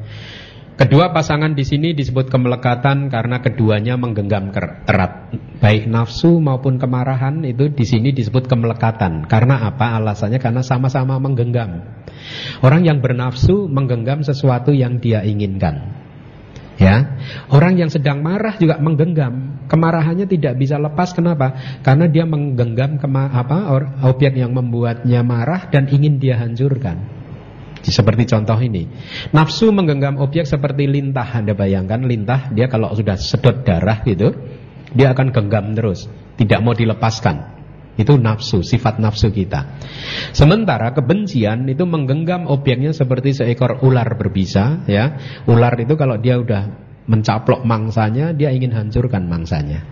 [0.75, 4.49] kedua pasangan di sini disebut kemelekatan karena keduanya menggenggam
[4.87, 5.33] erat.
[5.63, 9.29] Baik nafsu maupun kemarahan itu di sini disebut kemelekatan.
[9.29, 9.95] Karena apa?
[10.01, 11.85] Alasannya karena sama-sama menggenggam.
[12.59, 16.03] Orang yang bernafsu menggenggam sesuatu yang dia inginkan.
[16.73, 17.21] Ya,
[17.53, 19.61] orang yang sedang marah juga menggenggam.
[19.69, 21.13] Kemarahannya tidak bisa lepas.
[21.13, 21.53] Kenapa?
[21.85, 23.71] Karena dia menggenggam kema apa
[24.03, 27.22] objek yang membuatnya marah dan ingin dia hancurkan.
[27.83, 28.87] Seperti contoh ini,
[29.35, 31.27] nafsu menggenggam objek seperti lintah.
[31.35, 34.31] Anda bayangkan lintah, dia kalau sudah sedot darah gitu,
[34.95, 36.07] dia akan genggam terus,
[36.39, 37.53] tidak mau dilepaskan.
[37.93, 39.77] Itu nafsu, sifat nafsu kita.
[40.33, 45.19] Sementara kebencian itu menggenggam objeknya seperti seekor ular berbisa, ya.
[45.45, 46.73] Ular itu kalau dia udah
[47.05, 49.85] mencaplok mangsanya, dia ingin hancurkan mangsanya.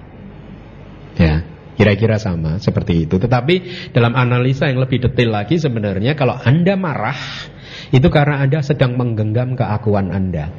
[1.19, 1.43] Ya,
[1.75, 3.19] kira-kira sama seperti itu.
[3.19, 3.55] Tetapi
[3.91, 7.19] dalam analisa yang lebih detail lagi sebenarnya kalau Anda marah
[7.91, 10.51] itu karena Anda sedang menggenggam keakuan Anda.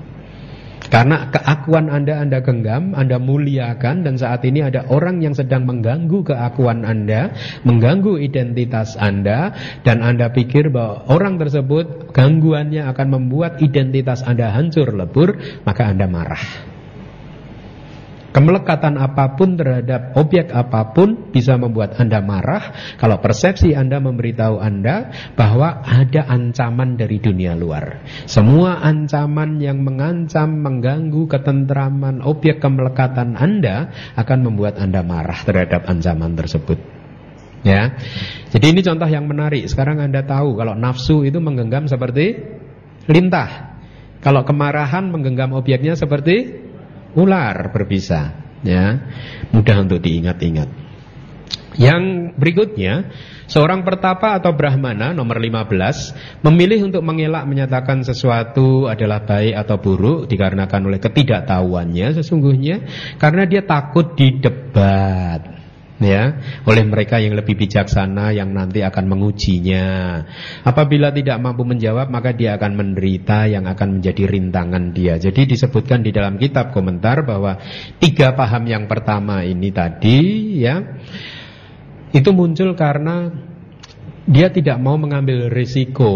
[0.93, 6.21] Karena keakuan Anda Anda genggam, Anda muliakan dan saat ini ada orang yang sedang mengganggu
[6.27, 7.33] keakuan Anda,
[7.65, 14.93] mengganggu identitas Anda dan Anda pikir bahwa orang tersebut gangguannya akan membuat identitas Anda hancur
[14.93, 16.72] lebur, maka Anda marah.
[18.33, 24.57] Kemelekatan apa pun terhadap objek apa pun bisa membuat Anda marah kalau persepsi Anda memberitahu
[24.57, 28.01] Anda bahwa ada ancaman dari dunia luar.
[28.25, 36.33] Semua ancaman yang mengancam, mengganggu ketentraman objek kemelekatan Anda akan membuat Anda marah terhadap ancaman
[36.33, 36.81] tersebut.
[37.63, 37.95] Ya.
[38.49, 39.69] Jadi ini contoh yang menarik.
[39.69, 42.41] Sekarang Anda tahu kalau nafsu itu menggenggam seperti
[43.13, 43.77] lintah.
[44.23, 46.63] Kalau kemarahan menggenggam objeknya seperti
[47.19, 48.33] ular berbisa
[48.65, 48.99] ya.
[49.53, 50.83] Mudah untuk diingat-ingat.
[51.73, 53.09] Yang berikutnya
[53.49, 60.29] Seorang pertapa atau brahmana nomor 15 Memilih untuk mengelak menyatakan sesuatu adalah baik atau buruk
[60.29, 62.77] Dikarenakan oleh ketidaktahuannya sesungguhnya
[63.17, 65.62] Karena dia takut didebat
[66.03, 66.37] ya
[66.67, 69.87] oleh mereka yang lebih bijaksana yang nanti akan mengujinya.
[70.67, 75.17] Apabila tidak mampu menjawab maka dia akan menderita yang akan menjadi rintangan dia.
[75.17, 77.57] Jadi disebutkan di dalam kitab komentar bahwa
[78.03, 80.19] tiga paham yang pertama ini tadi
[80.61, 80.83] ya
[82.13, 83.33] itu muncul karena
[84.29, 86.13] dia tidak mau mengambil risiko.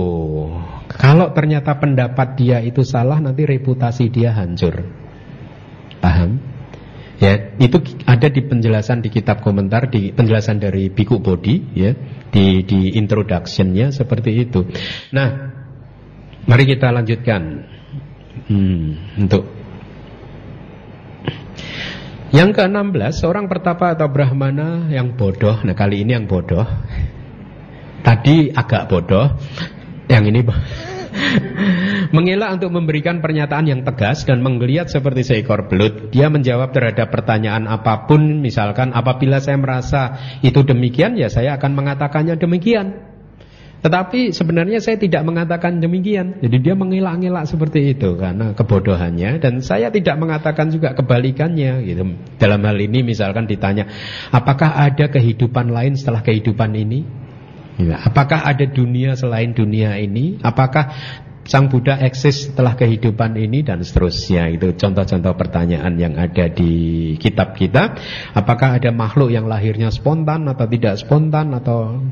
[0.87, 4.87] Kalau ternyata pendapat dia itu salah nanti reputasi dia hancur.
[5.99, 6.56] Paham?
[7.17, 11.97] Ya, itu ada di penjelasan di kitab komentar di penjelasan dari Biku Bodi ya,
[12.29, 14.69] di di introductionnya seperti itu.
[15.17, 15.29] Nah,
[16.45, 17.65] mari kita lanjutkan
[18.53, 18.85] hmm,
[19.25, 19.49] untuk
[22.37, 25.57] yang ke-16 seorang pertapa atau brahmana yang bodoh.
[25.65, 26.69] Nah, kali ini yang bodoh.
[28.05, 29.41] Tadi agak bodoh,
[30.13, 30.45] yang ini
[32.15, 36.15] Mengelak untuk memberikan pernyataan yang tegas dan menggeliat seperti seekor belut.
[36.15, 41.75] Dia menjawab terhadap pertanyaan apa pun, misalkan apabila saya merasa itu demikian, ya saya akan
[41.75, 43.17] mengatakannya demikian.
[43.87, 46.41] Tetapi sebenarnya saya tidak mengatakan demikian.
[46.41, 52.03] Jadi dia mengelak-ngelak seperti itu karena kebodohannya dan saya tidak mengatakan juga kebalikannya gitu.
[52.41, 53.87] Dalam hal ini misalkan ditanya,
[54.35, 57.26] apakah ada kehidupan lain setelah kehidupan ini?
[57.77, 60.41] Ya, apakah ada dunia selain dunia ini?
[60.41, 60.97] Apakah
[61.47, 63.63] Sang Buddha eksis setelah kehidupan ini?
[63.63, 64.51] Dan seterusnya.
[64.51, 67.95] Itu contoh-contoh pertanyaan yang ada di kitab kita.
[68.35, 72.03] Apakah ada makhluk yang lahirnya spontan atau tidak spontan atau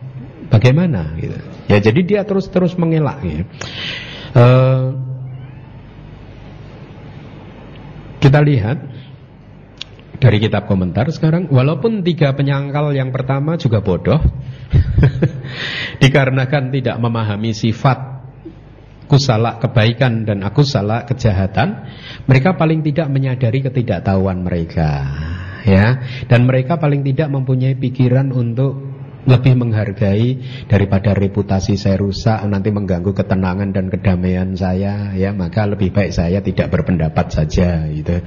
[0.53, 1.19] bagaimana?
[1.19, 1.39] Gitu.
[1.67, 3.43] Ya jadi dia terus-terus mengelak ya.
[4.35, 4.95] Uh,
[8.23, 8.94] kita lihat
[10.25, 14.25] dari kitab komentar sekarang walaupun tiga penyangkal yang pertama juga bodoh
[16.03, 17.99] Dikarenakan tidak memahami sifat
[19.05, 21.87] kusala kebaikan dan aku salah kejahatan,
[22.25, 24.91] mereka paling tidak menyadari ketidaktahuan mereka,
[25.69, 26.01] ya.
[26.27, 28.94] Dan mereka paling tidak mempunyai pikiran untuk
[29.25, 35.91] lebih menghargai daripada reputasi saya rusak nanti mengganggu ketenangan dan kedamaian saya ya maka lebih
[35.91, 38.21] baik saya tidak berpendapat saja gitu.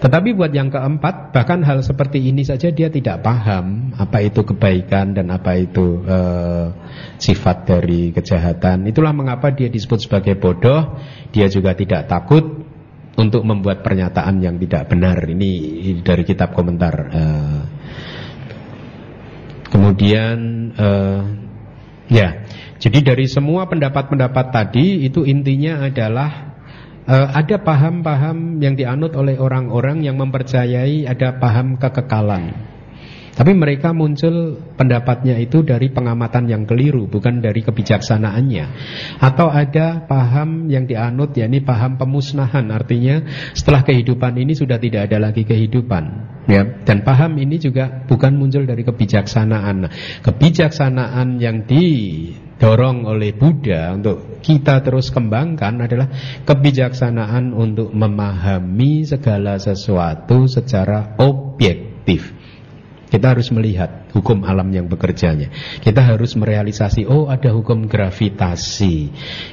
[0.00, 5.12] Tetapi buat yang keempat bahkan hal seperti ini saja dia tidak paham apa itu kebaikan
[5.12, 6.72] dan apa itu uh,
[7.20, 8.88] sifat dari kejahatan.
[8.88, 10.96] Itulah mengapa dia disebut sebagai bodoh.
[11.28, 12.64] Dia juga tidak takut
[13.18, 15.20] untuk membuat pernyataan yang tidak benar.
[15.20, 15.50] Ini
[16.00, 16.94] dari kitab komentar.
[17.12, 17.77] Uh,
[19.68, 20.38] Kemudian
[20.76, 21.22] uh,
[22.08, 22.48] ya,
[22.80, 26.56] jadi dari semua pendapat-pendapat tadi itu intinya adalah
[27.04, 32.77] uh, ada paham-paham yang dianut oleh orang-orang yang mempercayai ada paham kekekalan.
[33.38, 38.66] Tapi mereka muncul pendapatnya itu dari pengamatan yang keliru, bukan dari kebijaksanaannya.
[39.22, 43.22] Atau ada paham yang dianut, yakni paham pemusnahan, artinya
[43.54, 46.34] setelah kehidupan ini sudah tidak ada lagi kehidupan.
[46.50, 49.86] Ya, dan paham ini juga bukan muncul dari kebijaksanaan.
[50.26, 56.10] Kebijaksanaan yang didorong oleh Buddha untuk kita terus kembangkan adalah
[56.42, 62.37] kebijaksanaan untuk memahami segala sesuatu secara objektif.
[63.08, 65.48] Kita harus melihat hukum alam yang bekerjanya.
[65.80, 68.96] Kita harus merealisasi, oh ada hukum gravitasi.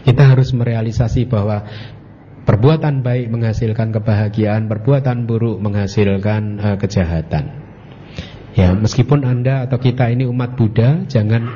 [0.04, 1.64] Kita harus merealisasi bahwa
[2.44, 7.64] perbuatan baik menghasilkan kebahagiaan, perbuatan buruk menghasilkan uh, kejahatan.
[8.56, 11.52] Ya, meskipun Anda atau kita ini umat Buddha, jangan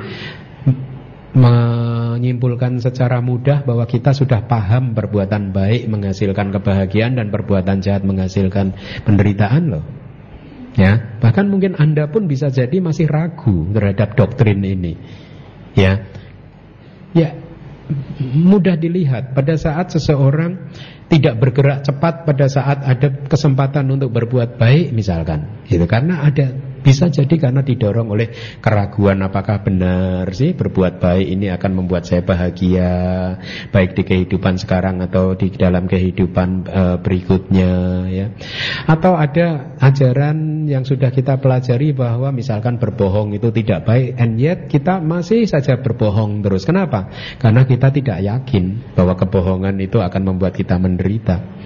[1.30, 8.74] menyimpulkan secara mudah bahwa kita sudah paham perbuatan baik menghasilkan kebahagiaan dan perbuatan jahat menghasilkan
[9.06, 9.99] penderitaan loh.
[10.80, 14.96] Ya, bahkan mungkin Anda pun bisa jadi masih ragu terhadap doktrin ini.
[15.76, 16.08] Ya.
[17.12, 17.36] Ya,
[18.22, 20.72] mudah dilihat pada saat seseorang
[21.12, 25.60] tidak bergerak cepat pada saat ada kesempatan untuk berbuat baik misalkan.
[25.68, 31.52] Gitu karena ada bisa jadi karena didorong oleh keraguan apakah benar sih berbuat baik ini
[31.52, 32.90] akan membuat saya bahagia
[33.70, 37.72] baik di kehidupan sekarang atau di dalam kehidupan uh, berikutnya
[38.10, 38.26] ya.
[38.88, 44.66] Atau ada ajaran yang sudah kita pelajari bahwa misalkan berbohong itu tidak baik and yet
[44.66, 46.64] kita masih saja berbohong terus.
[46.64, 47.12] Kenapa?
[47.38, 51.60] Karena kita tidak yakin bahwa kebohongan itu akan membuat kita menderita.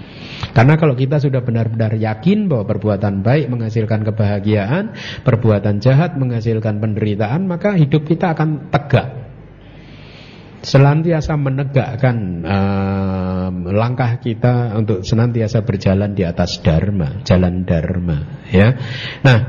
[0.55, 4.95] Karena kalau kita sudah benar-benar yakin bahwa perbuatan baik menghasilkan kebahagiaan,
[5.27, 9.27] perbuatan jahat menghasilkan penderitaan, maka hidup kita akan tegak.
[10.65, 18.73] Senantiasa menegakkan uh, langkah kita untuk senantiasa berjalan di atas dharma, jalan dharma, ya.
[19.21, 19.39] Nah,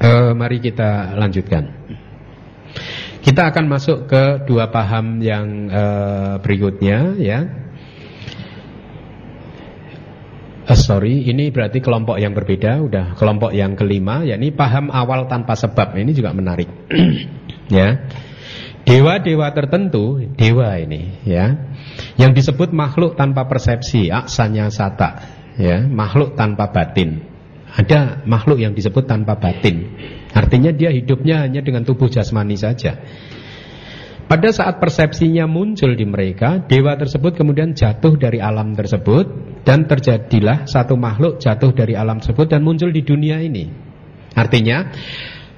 [0.00, 1.68] uh, mari kita lanjutkan.
[3.20, 7.40] Kita akan masuk ke dua paham yang uh, berikutnya, ya.
[7.42, 7.66] Uh,
[10.74, 15.94] sorry, ini berarti kelompok yang berbeda, udah kelompok yang kelima, yakni paham awal tanpa sebab.
[15.94, 16.66] Ini juga menarik,
[17.70, 18.10] ya.
[18.86, 21.54] Dewa-dewa tertentu, dewa ini, ya,
[22.18, 25.22] yang disebut makhluk tanpa persepsi, aksanya sata,
[25.58, 27.22] ya, makhluk tanpa batin.
[27.66, 29.90] Ada makhluk yang disebut tanpa batin,
[30.34, 33.02] artinya dia hidupnya hanya dengan tubuh jasmani saja.
[34.26, 39.30] Pada saat persepsinya muncul di mereka, dewa tersebut kemudian jatuh dari alam tersebut
[39.62, 43.70] dan terjadilah satu makhluk jatuh dari alam tersebut dan muncul di dunia ini.
[44.34, 44.90] Artinya,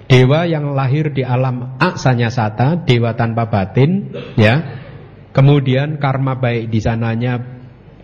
[0.04, 4.85] dewa yang lahir di alam aksanya sata, dewa tanpa batin, ya.
[5.33, 7.40] Kemudian karma baik di sananya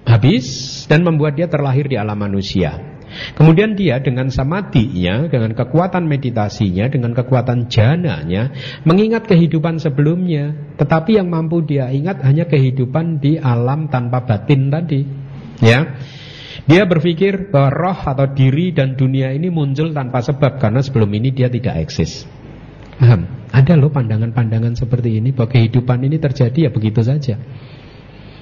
[0.09, 2.94] habis dan membuat dia terlahir di alam manusia.
[3.35, 8.51] Kemudian dia dengan samadinya, dengan kekuatan meditasinya, dengan kekuatan jananya,
[8.87, 10.55] mengingat kehidupan sebelumnya.
[10.79, 15.01] Tetapi yang mampu dia ingat hanya kehidupan di alam tanpa batin tadi.
[15.63, 15.97] Ya,
[16.65, 21.29] dia berpikir bahwa roh atau diri dan dunia ini muncul tanpa sebab karena sebelum ini
[21.35, 22.25] dia tidak eksis.
[22.97, 23.27] Paham?
[23.53, 27.37] Ada loh pandangan-pandangan seperti ini bahwa kehidupan ini terjadi ya begitu saja.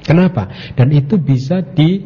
[0.03, 0.51] Kenapa?
[0.75, 2.03] Dan itu bisa di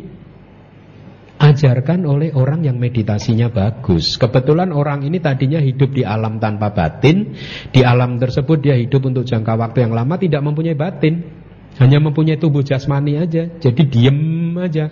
[1.37, 4.17] ajarkan oleh orang yang meditasinya bagus.
[4.17, 7.37] Kebetulan orang ini tadinya hidup di alam tanpa batin,
[7.71, 11.29] di alam tersebut dia hidup untuk jangka waktu yang lama tidak mempunyai batin,
[11.77, 14.89] hanya mempunyai tubuh jasmani aja, jadi diem aja.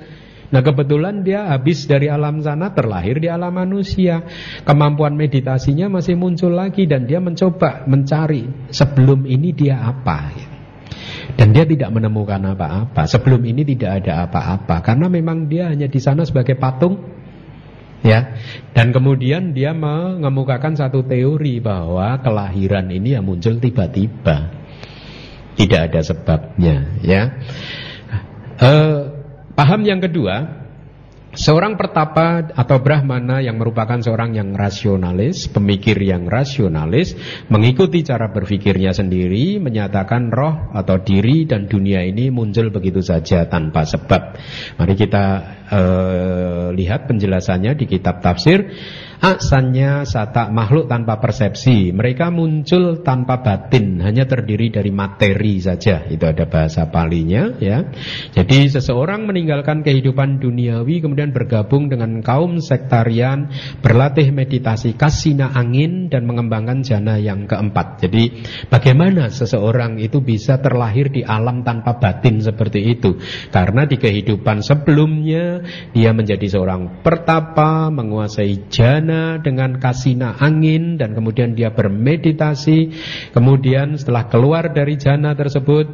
[0.52, 4.22] Nah kebetulan dia habis dari alam sana terlahir di alam manusia.
[4.62, 10.53] Kemampuan meditasinya masih muncul lagi Dan dia mencoba mencari sebelum ini dia apa
[11.34, 13.06] dan dia tidak menemukan apa-apa.
[13.10, 17.02] Sebelum ini tidak ada apa-apa karena memang dia hanya di sana sebagai patung
[18.06, 18.38] ya.
[18.70, 24.62] Dan kemudian dia mengemukakan satu teori bahwa kelahiran ini yang muncul tiba-tiba.
[25.54, 27.30] Tidak ada sebabnya ya.
[28.58, 29.10] Uh,
[29.54, 30.63] paham yang kedua
[31.34, 37.18] Seorang pertapa atau brahmana yang merupakan seorang yang rasionalis, pemikir yang rasionalis,
[37.50, 43.82] mengikuti cara berpikirnya sendiri, menyatakan roh atau diri dan dunia ini muncul begitu saja tanpa
[43.82, 44.38] sebab.
[44.78, 45.24] Mari kita
[45.74, 48.70] uh, lihat penjelasannya di kitab tafsir.
[49.24, 51.96] Aksannya sata makhluk tanpa persepsi.
[51.96, 56.04] Mereka muncul tanpa batin Hanya terdiri dari materi saja.
[56.04, 57.88] Itu ada bahasa palinya ya.
[58.36, 63.48] Jadi seseorang meninggalkan kehidupan duniawi Kemudian bergabung dengan kaum sektarian
[63.80, 68.04] Berlatih meditasi kasina angin Dan mengembangkan jana yang keempat.
[68.04, 73.16] Jadi bagaimana seseorang itu bisa terlahir di alam tanpa batin seperti itu?
[73.48, 75.64] Karena di kehidupan sebelumnya
[75.96, 82.92] Dia menjadi seorang pertapa Menguasai jana dengan kasina angin dan kemudian dia bermeditasi.
[83.32, 85.86] Kemudian setelah keluar dari jana tersebut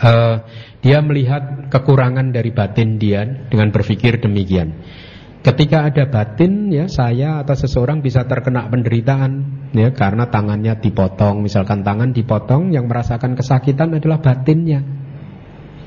[0.00, 0.36] uh,
[0.80, 4.72] dia melihat kekurangan dari batin dia dengan berpikir demikian.
[5.46, 11.86] Ketika ada batin ya saya atau seseorang bisa terkena penderitaan ya karena tangannya dipotong, misalkan
[11.86, 14.82] tangan dipotong yang merasakan kesakitan adalah batinnya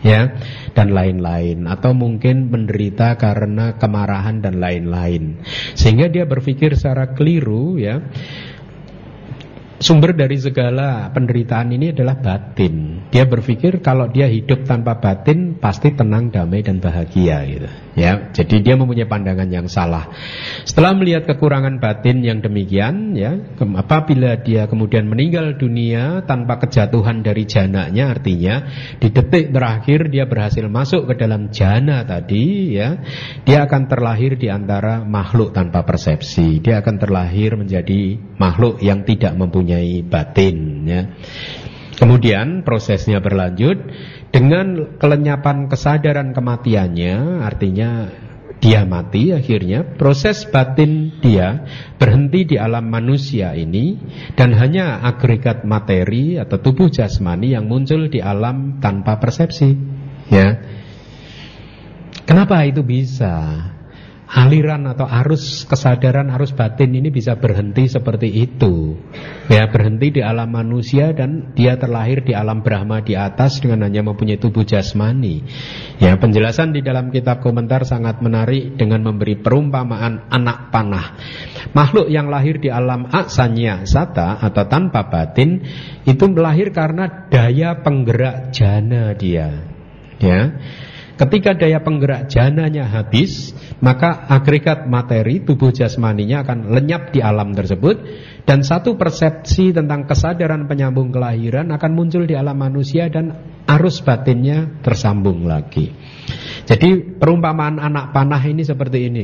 [0.05, 0.39] ya
[0.73, 1.65] dan lain-lain.
[1.67, 5.43] Atau mungkin menderita karena kemarahan dan lain-lain.
[5.75, 8.01] Sehingga dia berpikir secara keliru ya
[9.79, 13.07] Sumber dari segala penderitaan ini adalah batin.
[13.15, 17.69] Dia berpikir kalau dia hidup tanpa batin pasti tenang, damai dan bahagia gitu.
[17.95, 20.11] Ya, jadi dia mempunyai pandangan yang salah.
[20.67, 27.47] Setelah melihat kekurangan batin yang demikian, ya, apabila dia kemudian meninggal dunia tanpa kejatuhan dari
[27.47, 28.67] jananya, artinya
[28.99, 32.99] di detik terakhir dia berhasil masuk ke dalam jana tadi, ya,
[33.47, 36.59] dia akan terlahir di antara makhluk tanpa persepsi.
[36.59, 40.57] Dia akan terlahir menjadi makhluk yang tidak mempunyai mempunyai batin
[40.89, 41.01] ya.
[41.99, 43.77] Kemudian prosesnya berlanjut
[44.31, 48.07] dengan kelenyapan kesadaran kematiannya artinya
[48.63, 49.83] dia mati akhirnya.
[49.99, 51.67] Proses batin dia
[51.99, 53.99] berhenti di alam manusia ini
[54.33, 59.75] dan hanya agregat materi atau tubuh jasmani yang muncul di alam tanpa persepsi
[60.31, 60.55] ya.
[62.23, 63.75] Kenapa itu bisa
[64.29, 68.93] aliran atau arus kesadaran, arus batin ini bisa berhenti seperti itu.
[69.49, 74.05] Ya, berhenti di alam manusia dan dia terlahir di alam Brahma di atas dengan hanya
[74.05, 75.41] mempunyai tubuh jasmani.
[75.97, 81.17] Ya, penjelasan di dalam kitab komentar sangat menarik dengan memberi perumpamaan anak panah.
[81.73, 85.65] Makhluk yang lahir di alam aksanya sata atau tanpa batin
[86.05, 89.65] itu melahir karena daya penggerak jana dia.
[90.21, 90.53] Ya.
[91.19, 93.51] Ketika daya penggerak jananya habis,
[93.83, 97.99] maka agregat materi tubuh jasmaninya akan lenyap di alam tersebut
[98.47, 103.35] dan satu persepsi tentang kesadaran penyambung kelahiran akan muncul di alam manusia dan
[103.67, 105.91] arus batinnya tersambung lagi.
[106.63, 109.21] Jadi perumpamaan anak panah ini seperti ini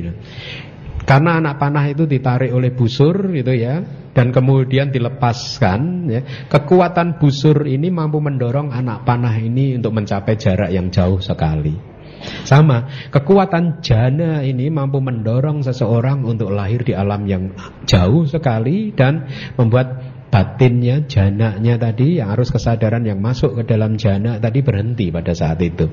[1.05, 3.81] Karena anak panah itu ditarik oleh busur gitu ya
[4.11, 6.21] dan kemudian dilepaskan ya.
[6.49, 11.95] Kekuatan busur ini mampu mendorong anak panah ini untuk mencapai jarak yang jauh sekali.
[12.41, 17.53] Sama, kekuatan jana ini mampu mendorong seseorang untuk lahir di alam yang
[17.85, 19.29] jauh sekali dan
[19.61, 20.01] membuat
[20.33, 25.61] batinnya, jananya tadi yang harus kesadaran yang masuk ke dalam jana tadi berhenti pada saat
[25.61, 25.85] itu.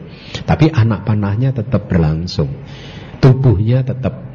[0.48, 2.48] Tapi anak panahnya tetap berlangsung.
[3.22, 4.31] Tubuhnya tetap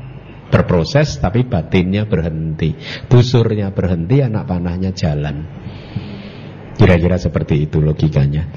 [0.47, 2.75] berproses tapi batinnya berhenti
[3.07, 5.45] busurnya berhenti anak panahnya jalan
[6.77, 8.47] kira-kira seperti itu logikanya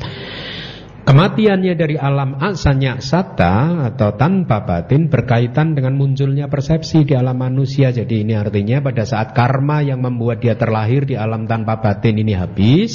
[1.00, 7.90] Kematiannya dari alam asanya sata atau tanpa batin berkaitan dengan munculnya persepsi di alam manusia.
[7.90, 12.36] Jadi ini artinya pada saat karma yang membuat dia terlahir di alam tanpa batin ini
[12.36, 12.94] habis,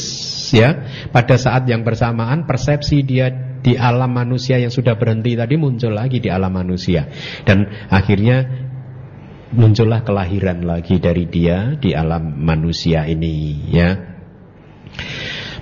[0.53, 0.85] ya.
[1.09, 6.21] Pada saat yang bersamaan persepsi dia di alam manusia yang sudah berhenti tadi muncul lagi
[6.21, 7.09] di alam manusia.
[7.41, 8.64] Dan akhirnya
[9.53, 13.89] muncullah kelahiran lagi dari dia di alam manusia ini ya.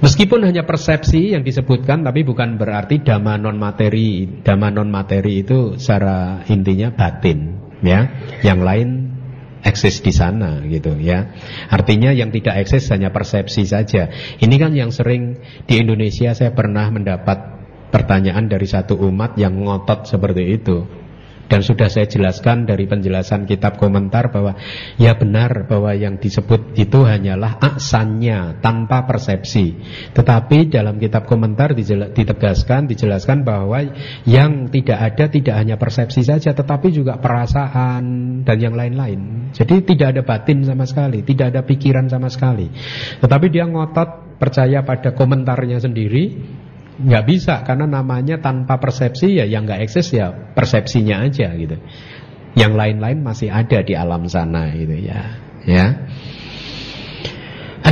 [0.04, 4.28] Meskipun hanya persepsi yang disebutkan tapi bukan berarti dhamma non materi.
[4.44, 8.12] Dhamma non materi itu secara intinya batin ya.
[8.44, 8.90] Yang lain
[9.64, 11.32] eksis di sana gitu ya.
[11.72, 14.12] Artinya yang tidak eksis hanya persepsi saja.
[14.44, 20.04] Ini kan yang sering di Indonesia saya pernah mendapat pertanyaan dari satu umat yang ngotot
[20.04, 21.03] seperti itu.
[21.54, 24.58] Dan sudah saya jelaskan dari penjelasan kitab komentar bahwa
[24.98, 29.78] ya benar bahwa yang disebut itu hanyalah aksannya tanpa persepsi.
[30.18, 33.86] Tetapi dalam kitab komentar ditegaskan, dijelaskan bahwa
[34.26, 39.54] yang tidak ada tidak hanya persepsi saja tetapi juga perasaan dan yang lain-lain.
[39.54, 42.66] Jadi tidak ada batin sama sekali, tidak ada pikiran sama sekali.
[43.22, 46.34] Tetapi dia ngotot percaya pada komentarnya sendiri
[46.94, 51.78] nggak bisa karena namanya tanpa persepsi ya yang nggak eksis ya persepsinya aja gitu.
[52.54, 55.42] Yang lain-lain masih ada di alam sana gitu ya.
[55.66, 55.86] Ya.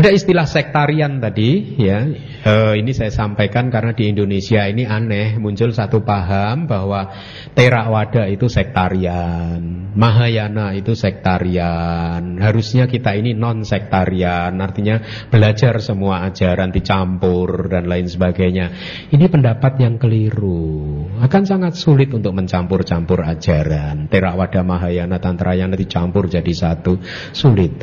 [0.01, 2.09] Ada istilah sektarian tadi, ya.
[2.41, 7.13] E, ini saya sampaikan karena di Indonesia ini aneh muncul satu paham bahwa
[7.53, 9.61] Theravada itu sektarian,
[9.93, 12.41] Mahayana itu sektarian.
[12.41, 18.73] Harusnya kita ini non sektarian, artinya belajar semua ajaran dicampur dan lain sebagainya.
[19.13, 21.05] Ini pendapat yang keliru.
[21.21, 24.09] Akan sangat sulit untuk mencampur-campur ajaran.
[24.09, 26.97] Theravada, Mahayana, Tantrayana dicampur jadi satu,
[27.37, 27.77] sulit.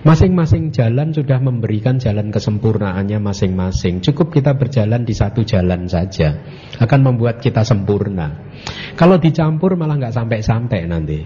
[0.00, 4.00] Masing-masing jalan sudah memberikan jalan kesempurnaannya masing-masing.
[4.00, 6.40] Cukup kita berjalan di satu jalan saja,
[6.80, 8.48] akan membuat kita sempurna.
[8.96, 11.20] Kalau dicampur malah nggak sampai-sampai nanti.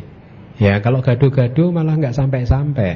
[0.58, 2.90] Ya, kalau gaduh-gaduh malah nggak sampai-sampai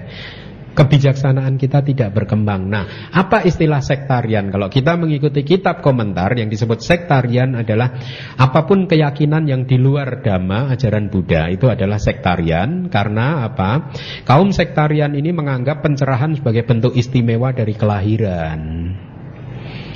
[0.79, 2.71] kebijaksanaan kita tidak berkembang.
[2.71, 4.47] Nah, apa istilah sektarian?
[4.55, 7.99] Kalau kita mengikuti kitab komentar yang disebut sektarian adalah
[8.39, 13.91] apa pun keyakinan yang di luar dhamma ajaran Buddha itu adalah sektarian karena apa?
[14.23, 18.95] Kaum sektarian ini menganggap pencerahan sebagai bentuk istimewa dari kelahiran.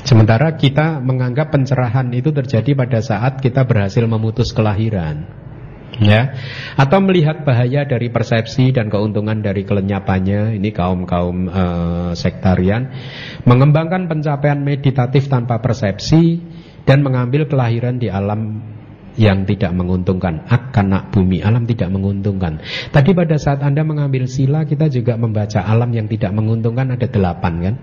[0.03, 5.42] Sementara kita menganggap pencerahan itu terjadi pada saat kita berhasil memutus kelahiran
[6.03, 6.35] ya.
[6.75, 12.93] Atau melihat bahaya dari persepsi dan keuntungan dari kelenyapannya ini kaum kaum uh, sektarian
[13.49, 16.43] mengembangkan pencapaian meditatif tanpa persepsi
[16.83, 18.61] dan mengambil kelahiran di alam
[19.17, 20.49] yang tidak menguntungkan.
[20.49, 22.61] Akan nak bumi alam tidak menguntungkan.
[22.91, 27.55] Tadi pada saat anda mengambil sila kita juga membaca alam yang tidak menguntungkan ada delapan
[27.61, 27.75] kan?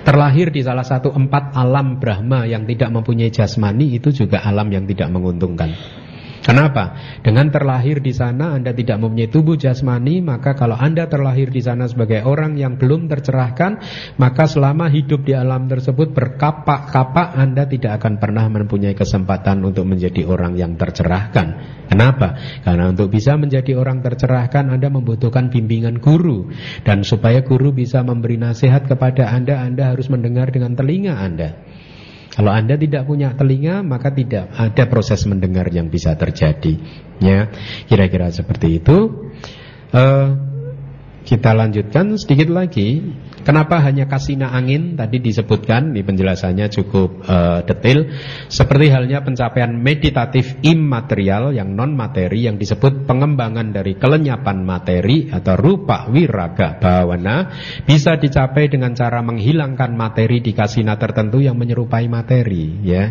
[0.00, 4.88] Terlahir di salah satu empat alam Brahma yang tidak mempunyai jasmani itu juga alam yang
[4.88, 5.76] tidak menguntungkan.
[6.48, 6.96] Kenapa?
[7.20, 11.84] Dengan terlahir di sana Anda tidak mempunyai tubuh jasmani, maka kalau Anda terlahir di sana
[11.84, 13.84] sebagai orang yang belum tercerahkan,
[14.16, 20.24] maka selama hidup di alam tersebut berkapak-kapak Anda tidak akan pernah mempunyai kesempatan untuk menjadi
[20.24, 21.46] orang yang tercerahkan.
[21.92, 22.40] Kenapa?
[22.64, 26.48] Karena untuk bisa menjadi orang tercerahkan Anda membutuhkan bimbingan guru
[26.80, 31.67] dan supaya guru bisa memberi nasihat kepada Anda, Anda harus mendengar dengan telinga Anda.
[32.38, 36.78] Kalau Anda tidak punya telinga, maka tidak ada proses mendengar yang bisa terjadi.
[37.18, 37.50] Ya,
[37.90, 39.26] kira-kira seperti itu.
[39.90, 40.47] Uh,
[41.28, 43.04] kita lanjutkan sedikit lagi.
[43.44, 48.08] Kenapa hanya kasina angin tadi disebutkan di penjelasannya cukup uh, detail.
[48.48, 55.52] Seperti halnya pencapaian meditatif imaterial yang non materi yang disebut pengembangan dari kelenyapan materi atau
[55.60, 57.52] rupa wiraga bawana
[57.84, 62.80] bisa dicapai dengan cara menghilangkan materi di kasina tertentu yang menyerupai materi.
[62.88, 63.04] Ya.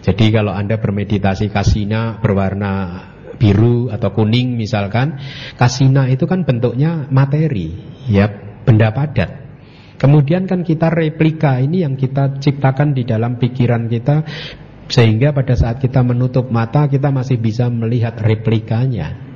[0.00, 2.72] Jadi kalau anda bermeditasi kasina berwarna
[3.40, 5.16] biru atau kuning misalkan,
[5.56, 7.72] kasina itu kan bentuknya materi,
[8.04, 8.28] ya
[8.68, 9.40] benda padat.
[9.96, 14.24] Kemudian kan kita replika ini yang kita ciptakan di dalam pikiran kita
[14.88, 19.28] sehingga pada saat kita menutup mata kita masih bisa melihat replikanya.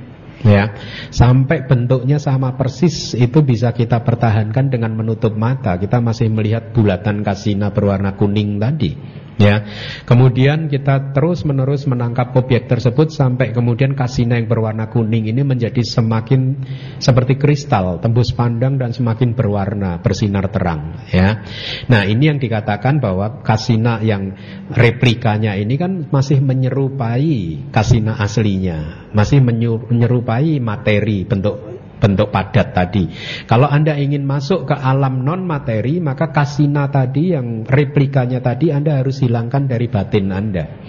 [0.45, 0.77] Ya,
[1.09, 5.73] sampai bentuknya sama persis itu bisa kita pertahankan dengan menutup mata.
[5.81, 8.93] Kita masih melihat bulatan kasina berwarna kuning tadi.
[9.35, 9.67] Ya,
[10.07, 15.83] kemudian kita terus menerus menangkap objek tersebut sampai kemudian kasina yang berwarna kuning ini menjadi
[15.83, 16.63] semakin
[17.03, 21.03] seperti kristal, tembus pandang dan semakin berwarna, bersinar terang.
[21.11, 21.43] Ya,
[21.91, 24.39] nah ini yang dikatakan bahwa kasina yang
[24.71, 31.74] replikanya ini kan masih menyerupai kasina aslinya, masih menyerupai materi bentuk
[32.05, 33.09] bentuk padat tadi.
[33.49, 39.01] Kalau Anda ingin masuk ke alam non materi, maka kasina tadi yang replikanya tadi Anda
[39.01, 40.85] harus hilangkan dari batin Anda.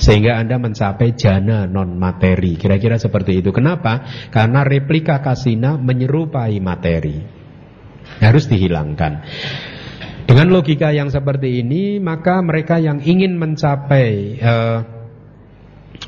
[0.00, 2.56] Sehingga Anda mencapai jana non materi.
[2.56, 3.52] Kira-kira seperti itu.
[3.52, 4.08] Kenapa?
[4.32, 7.20] Karena replika kasina menyerupai materi.
[8.24, 9.12] Harus dihilangkan.
[10.24, 14.78] Dengan logika yang seperti ini, maka mereka yang ingin mencapai uh,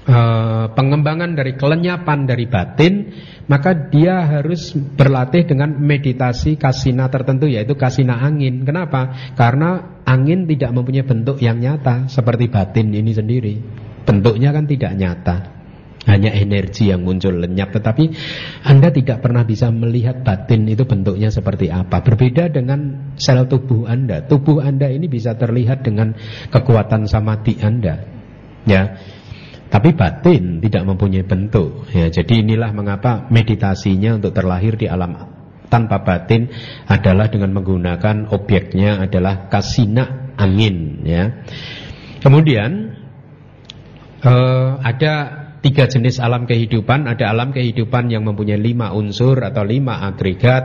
[0.08, 2.94] uh, pengembangan dari kelenyapan dari batin
[3.46, 8.66] maka dia harus berlatih dengan meditasi kasina tertentu yaitu kasina angin.
[8.66, 9.32] Kenapa?
[9.38, 13.54] Karena angin tidak mempunyai bentuk yang nyata seperti batin ini sendiri.
[14.02, 15.36] Bentuknya kan tidak nyata.
[16.06, 18.14] Hanya energi yang muncul lenyap Tetapi
[18.62, 24.22] Anda tidak pernah bisa melihat batin itu bentuknya seperti apa Berbeda dengan sel tubuh Anda
[24.22, 26.14] Tubuh Anda ini bisa terlihat dengan
[26.54, 28.06] kekuatan samadhi Anda
[28.70, 29.02] Ya
[29.66, 31.90] tapi batin tidak mempunyai bentuk.
[31.90, 35.36] Ya, jadi inilah mengapa meditasinya untuk terlahir di alam
[35.66, 36.48] tanpa batin
[36.86, 41.02] adalah dengan menggunakan objeknya adalah kasina angin.
[41.02, 41.42] Ya.
[42.22, 42.94] Kemudian
[44.22, 47.10] uh, ada tiga jenis alam kehidupan.
[47.10, 50.64] Ada alam kehidupan yang mempunyai lima unsur atau lima agregat.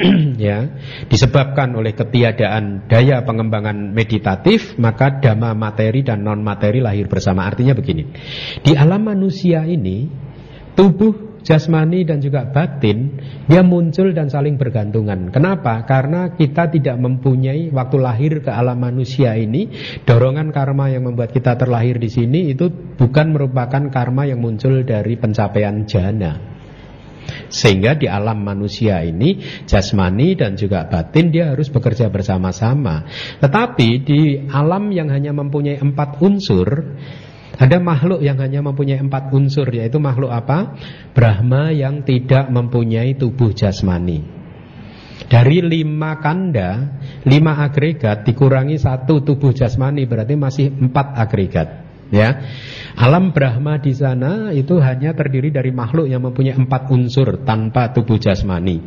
[0.40, 0.58] ya
[1.06, 7.76] disebabkan oleh ketiadaan daya pengembangan meditatif maka dhamma materi dan non materi lahir bersama artinya
[7.76, 8.08] begini
[8.64, 10.08] di alam manusia ini
[10.72, 15.32] tubuh jasmani dan juga batin dia muncul dan saling bergantungan.
[15.32, 15.82] Kenapa?
[15.88, 19.72] Karena kita tidak mempunyai waktu lahir ke alam manusia ini
[20.04, 25.16] dorongan karma yang membuat kita terlahir di sini itu bukan merupakan karma yang muncul dari
[25.16, 26.49] pencapaian jana.
[27.52, 33.06] Sehingga di alam manusia ini jasmani dan juga batin dia harus bekerja bersama-sama.
[33.42, 34.20] Tetapi di
[34.50, 36.96] alam yang hanya mempunyai empat unsur
[37.60, 40.80] ada makhluk yang hanya mempunyai empat unsur yaitu makhluk apa?
[41.12, 44.24] Brahma yang tidak mempunyai tubuh jasmani.
[45.28, 46.96] Dari lima kanda,
[47.28, 51.89] lima agregat dikurangi satu tubuh jasmani berarti masih empat agregat.
[52.10, 52.42] Ya,
[52.98, 58.18] alam Brahma di sana itu hanya terdiri dari makhluk yang mempunyai empat unsur tanpa tubuh
[58.18, 58.82] jasmani.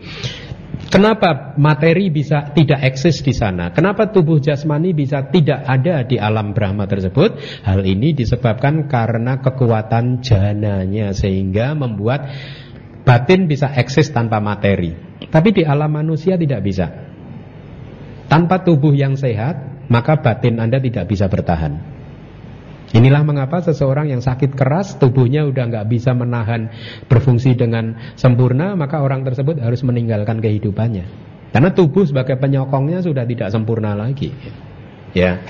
[0.92, 3.72] Kenapa materi bisa tidak eksis di sana?
[3.72, 7.64] Kenapa tubuh jasmani bisa tidak ada di alam Brahma tersebut?
[7.64, 12.30] Hal ini disebabkan karena kekuatan jananya sehingga membuat
[13.08, 14.94] batin bisa eksis tanpa materi.
[15.30, 16.92] Tapi di alam manusia tidak bisa.
[18.28, 21.93] Tanpa tubuh yang sehat, maka batin Anda tidak bisa bertahan.
[22.94, 26.70] Inilah mengapa seseorang yang sakit keras tubuhnya udah nggak bisa menahan
[27.10, 31.06] berfungsi dengan sempurna maka orang tersebut harus meninggalkan kehidupannya.
[31.50, 34.30] Karena tubuh sebagai penyokongnya sudah tidak sempurna lagi.
[35.14, 35.42] Ya.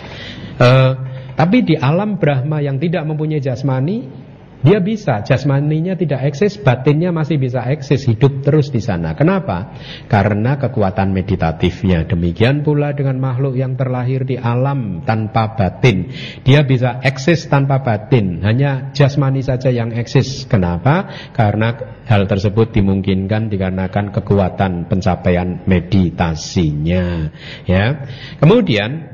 [0.60, 0.96] Uh,
[1.36, 4.23] tapi di alam Brahma yang tidak mempunyai jasmani
[4.64, 9.12] dia bisa, jasmaninya tidak eksis, batinnya masih bisa eksis, hidup terus di sana.
[9.12, 9.76] Kenapa?
[10.08, 12.08] Karena kekuatan meditatifnya.
[12.08, 16.08] Demikian pula dengan makhluk yang terlahir di alam tanpa batin.
[16.48, 20.48] Dia bisa eksis tanpa batin, hanya jasmani saja yang eksis.
[20.48, 21.12] Kenapa?
[21.36, 27.36] Karena hal tersebut dimungkinkan dikarenakan kekuatan pencapaian meditasinya.
[27.68, 28.08] Ya.
[28.40, 29.13] Kemudian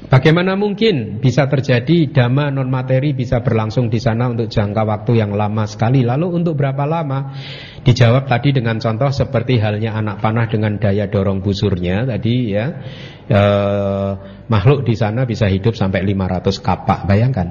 [0.00, 5.36] Bagaimana mungkin bisa terjadi dhamma non materi bisa berlangsung di sana untuk jangka waktu yang
[5.36, 6.00] lama sekali?
[6.00, 7.36] Lalu untuk berapa lama?
[7.84, 12.66] Dijawab tadi dengan contoh seperti halnya anak panah dengan daya dorong busurnya tadi ya.
[13.28, 14.10] Eh,
[14.48, 17.48] makhluk di sana bisa hidup sampai 500 kapak, bayangkan.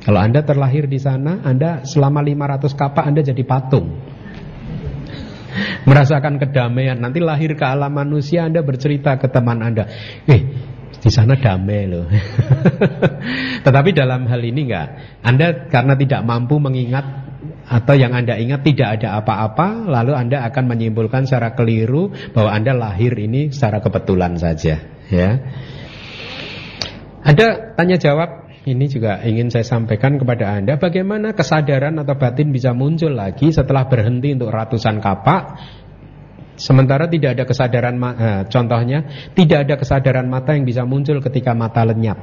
[0.00, 3.92] Kalau Anda terlahir di sana, Anda selama 500 kapak Anda jadi patung
[5.84, 6.96] merasakan kedamaian.
[6.96, 9.84] Nanti lahir ke alam manusia Anda bercerita ke teman Anda,
[10.24, 10.69] "Eh,
[11.00, 12.06] di sana damai loh.
[13.64, 14.88] Tetapi dalam hal ini enggak.
[15.24, 17.30] Anda karena tidak mampu mengingat
[17.70, 22.74] atau yang Anda ingat tidak ada apa-apa, lalu Anda akan menyimpulkan secara keliru bahwa Anda
[22.74, 25.30] lahir ini secara kebetulan saja, ya.
[27.20, 32.76] Ada tanya jawab ini juga ingin saya sampaikan kepada Anda bagaimana kesadaran atau batin bisa
[32.76, 35.56] muncul lagi setelah berhenti untuk ratusan kapak
[36.60, 41.80] Sementara tidak ada kesadaran eh, contohnya tidak ada kesadaran mata yang bisa muncul ketika mata
[41.88, 42.20] lenyap.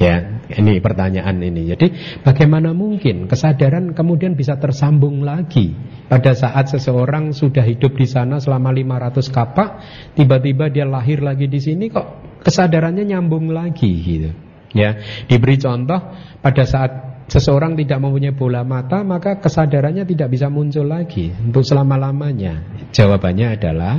[0.00, 1.68] Ya, ini pertanyaan ini.
[1.68, 1.92] Jadi
[2.24, 5.76] bagaimana mungkin kesadaran kemudian bisa tersambung lagi
[6.08, 9.68] pada saat seseorang sudah hidup di sana selama 500 kapak,
[10.16, 14.32] tiba-tiba dia lahir lagi di sini kok kesadarannya nyambung lagi gitu.
[14.72, 14.96] Ya,
[15.28, 16.00] diberi contoh
[16.40, 22.82] pada saat seseorang tidak mempunyai bola mata, maka kesadarannya tidak bisa muncul lagi untuk selama-lamanya.
[22.90, 23.94] Jawabannya adalah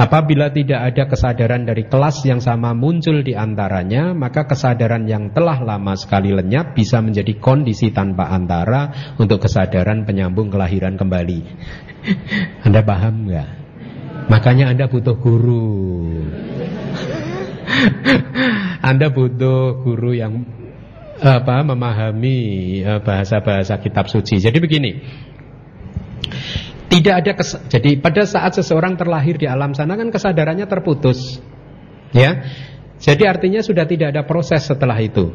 [0.00, 5.60] apabila tidak ada kesadaran dari kelas yang sama muncul di antaranya, maka kesadaran yang telah
[5.60, 11.40] lama sekali lenyap bisa menjadi kondisi tanpa antara untuk kesadaran penyambung kelahiran kembali.
[12.66, 13.48] Anda paham nggak?
[14.32, 15.68] Makanya Anda butuh guru.
[18.88, 20.48] Anda butuh guru yang
[21.18, 22.38] apa memahami
[22.82, 24.38] eh, bahasa-bahasa kitab suci.
[24.38, 24.92] Jadi begini.
[26.88, 31.36] Tidak ada kes jadi pada saat seseorang terlahir di alam sana kan kesadarannya terputus.
[32.16, 32.48] Ya.
[32.98, 35.30] Jadi artinya sudah tidak ada proses setelah itu.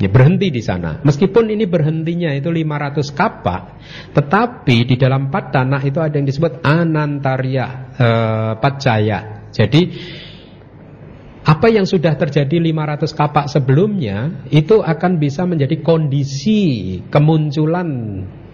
[0.00, 1.04] Ya, berhenti di sana.
[1.04, 3.62] Meskipun ini berhentinya itu 500 kapak,
[4.16, 7.66] tetapi di dalam empat tanah itu ada yang disebut anantarya
[8.00, 9.48] eh, pacaya.
[9.52, 9.80] Jadi
[11.40, 17.88] apa yang sudah terjadi 500 kapak sebelumnya itu akan bisa menjadi kondisi kemunculan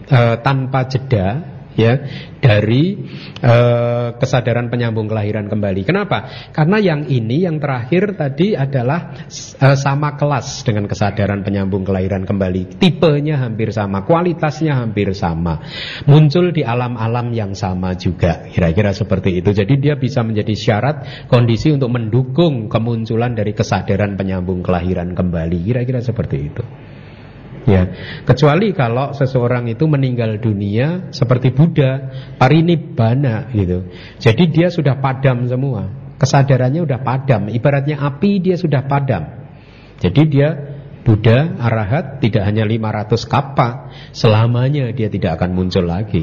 [0.07, 2.01] e, tanpa jeda ya
[2.41, 2.97] dari
[3.45, 5.85] uh, kesadaran penyambung kelahiran kembali.
[5.85, 6.51] Kenapa?
[6.51, 9.29] Karena yang ini yang terakhir tadi adalah
[9.61, 12.81] uh, sama kelas dengan kesadaran penyambung kelahiran kembali.
[12.81, 15.61] Tipenya hampir sama, kualitasnya hampir sama.
[16.09, 18.49] Muncul di alam-alam yang sama juga.
[18.49, 19.53] Kira-kira seperti itu.
[19.53, 25.61] Jadi dia bisa menjadi syarat kondisi untuk mendukung kemunculan dari kesadaran penyambung kelahiran kembali.
[25.61, 26.65] Kira-kira seperti itu.
[27.67, 27.83] Ya,
[28.23, 33.91] kecuali kalau seseorang itu meninggal dunia seperti Buddha, parinibbana gitu.
[34.23, 35.91] Jadi dia sudah padam semua.
[36.17, 39.51] Kesadarannya sudah padam, ibaratnya api dia sudah padam.
[39.99, 40.49] Jadi dia
[41.03, 43.69] Buddha, arahat tidak hanya 500 kapa,
[44.15, 46.23] selamanya dia tidak akan muncul lagi.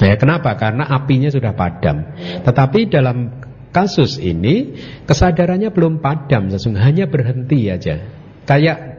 [0.00, 0.56] Ya, kenapa?
[0.56, 2.16] Karena apinya sudah padam.
[2.44, 3.44] Tetapi dalam
[3.76, 4.72] kasus ini
[5.04, 8.04] kesadarannya belum padam, sesungguhnya hanya berhenti aja.
[8.48, 8.95] Kayak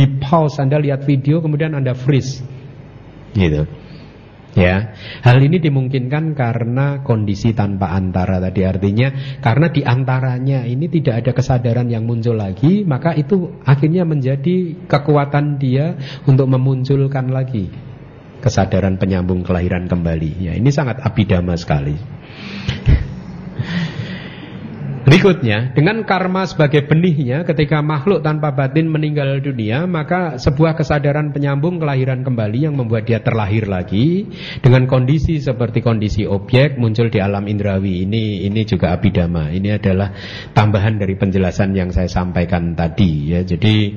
[0.00, 2.40] di pause Anda lihat video kemudian Anda freeze.
[3.36, 3.68] Gitu.
[4.50, 11.22] Ya, hal ini dimungkinkan karena kondisi tanpa antara tadi artinya karena di antaranya ini tidak
[11.22, 15.94] ada kesadaran yang muncul lagi, maka itu akhirnya menjadi kekuatan dia
[16.26, 17.70] untuk memunculkan lagi
[18.42, 20.42] kesadaran penyambung kelahiran kembali.
[20.42, 21.94] Ya, ini sangat abidama sekali.
[25.00, 31.80] Berikutnya, dengan karma sebagai benihnya ketika makhluk tanpa batin meninggal dunia, maka sebuah kesadaran penyambung
[31.80, 34.28] kelahiran kembali yang membuat dia terlahir lagi
[34.60, 38.04] dengan kondisi seperti kondisi objek muncul di alam indrawi.
[38.04, 39.48] Ini ini juga abidama.
[39.48, 40.12] Ini adalah
[40.52, 43.40] tambahan dari penjelasan yang saya sampaikan tadi ya.
[43.40, 43.96] Jadi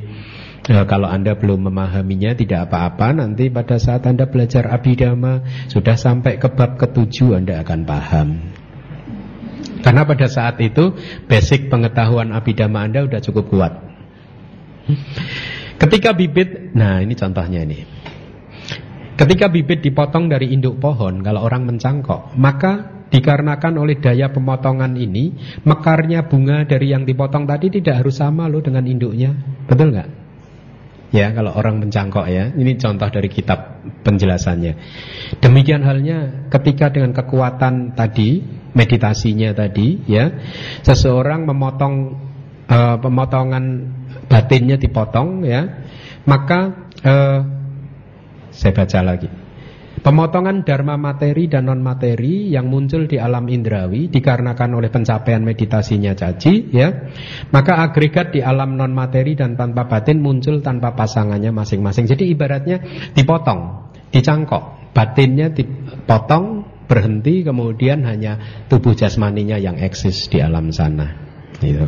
[0.71, 6.39] e, kalau Anda belum memahaminya tidak apa-apa Nanti pada saat Anda belajar abidama Sudah sampai
[6.39, 8.52] ke bab ketujuh Anda akan paham
[9.83, 10.95] karena pada saat itu
[11.27, 13.73] basic pengetahuan abidama Anda sudah cukup kuat.
[15.77, 17.83] Ketika bibit, nah ini contohnya ini.
[19.13, 25.37] Ketika bibit dipotong dari induk pohon, kalau orang mencangkok, maka dikarenakan oleh daya pemotongan ini,
[25.67, 29.35] mekarnya bunga dari yang dipotong tadi tidak harus sama loh dengan induknya.
[29.69, 30.22] Betul nggak?
[31.13, 32.49] Ya, kalau orang mencangkok ya.
[32.49, 34.73] Ini contoh dari kitab penjelasannya.
[35.37, 38.41] Demikian halnya ketika dengan kekuatan tadi
[38.73, 40.33] meditasinya tadi ya
[40.81, 41.93] seseorang memotong
[42.67, 43.65] uh, pemotongan
[44.27, 45.85] batinnya dipotong ya
[46.25, 47.39] maka uh,
[48.49, 49.29] saya baca lagi
[50.03, 56.11] Pemotongan dharma materi dan non materi yang muncul di alam indrawi dikarenakan oleh pencapaian meditasinya
[56.11, 57.07] caci, ya,
[57.55, 62.03] maka agregat di alam non materi dan tanpa batin muncul tanpa pasangannya masing-masing.
[62.03, 62.83] Jadi ibaratnya
[63.15, 71.15] dipotong, dicangkok, batinnya dipotong, berhenti kemudian hanya tubuh jasmaninya yang eksis di alam sana
[71.63, 71.87] gitu.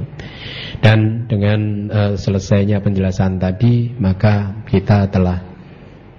[0.79, 1.59] Dan dengan
[1.91, 5.43] uh, selesainya penjelasan tadi maka kita telah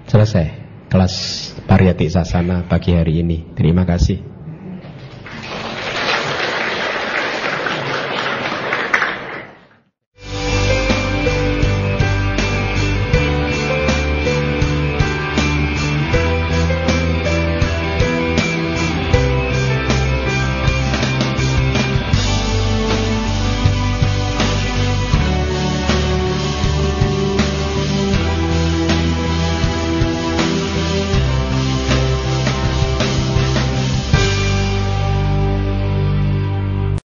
[0.05, 0.47] selesai
[0.87, 1.15] kelas
[1.67, 3.53] pariyati sasana pagi hari ini.
[3.53, 4.36] Terima kasih.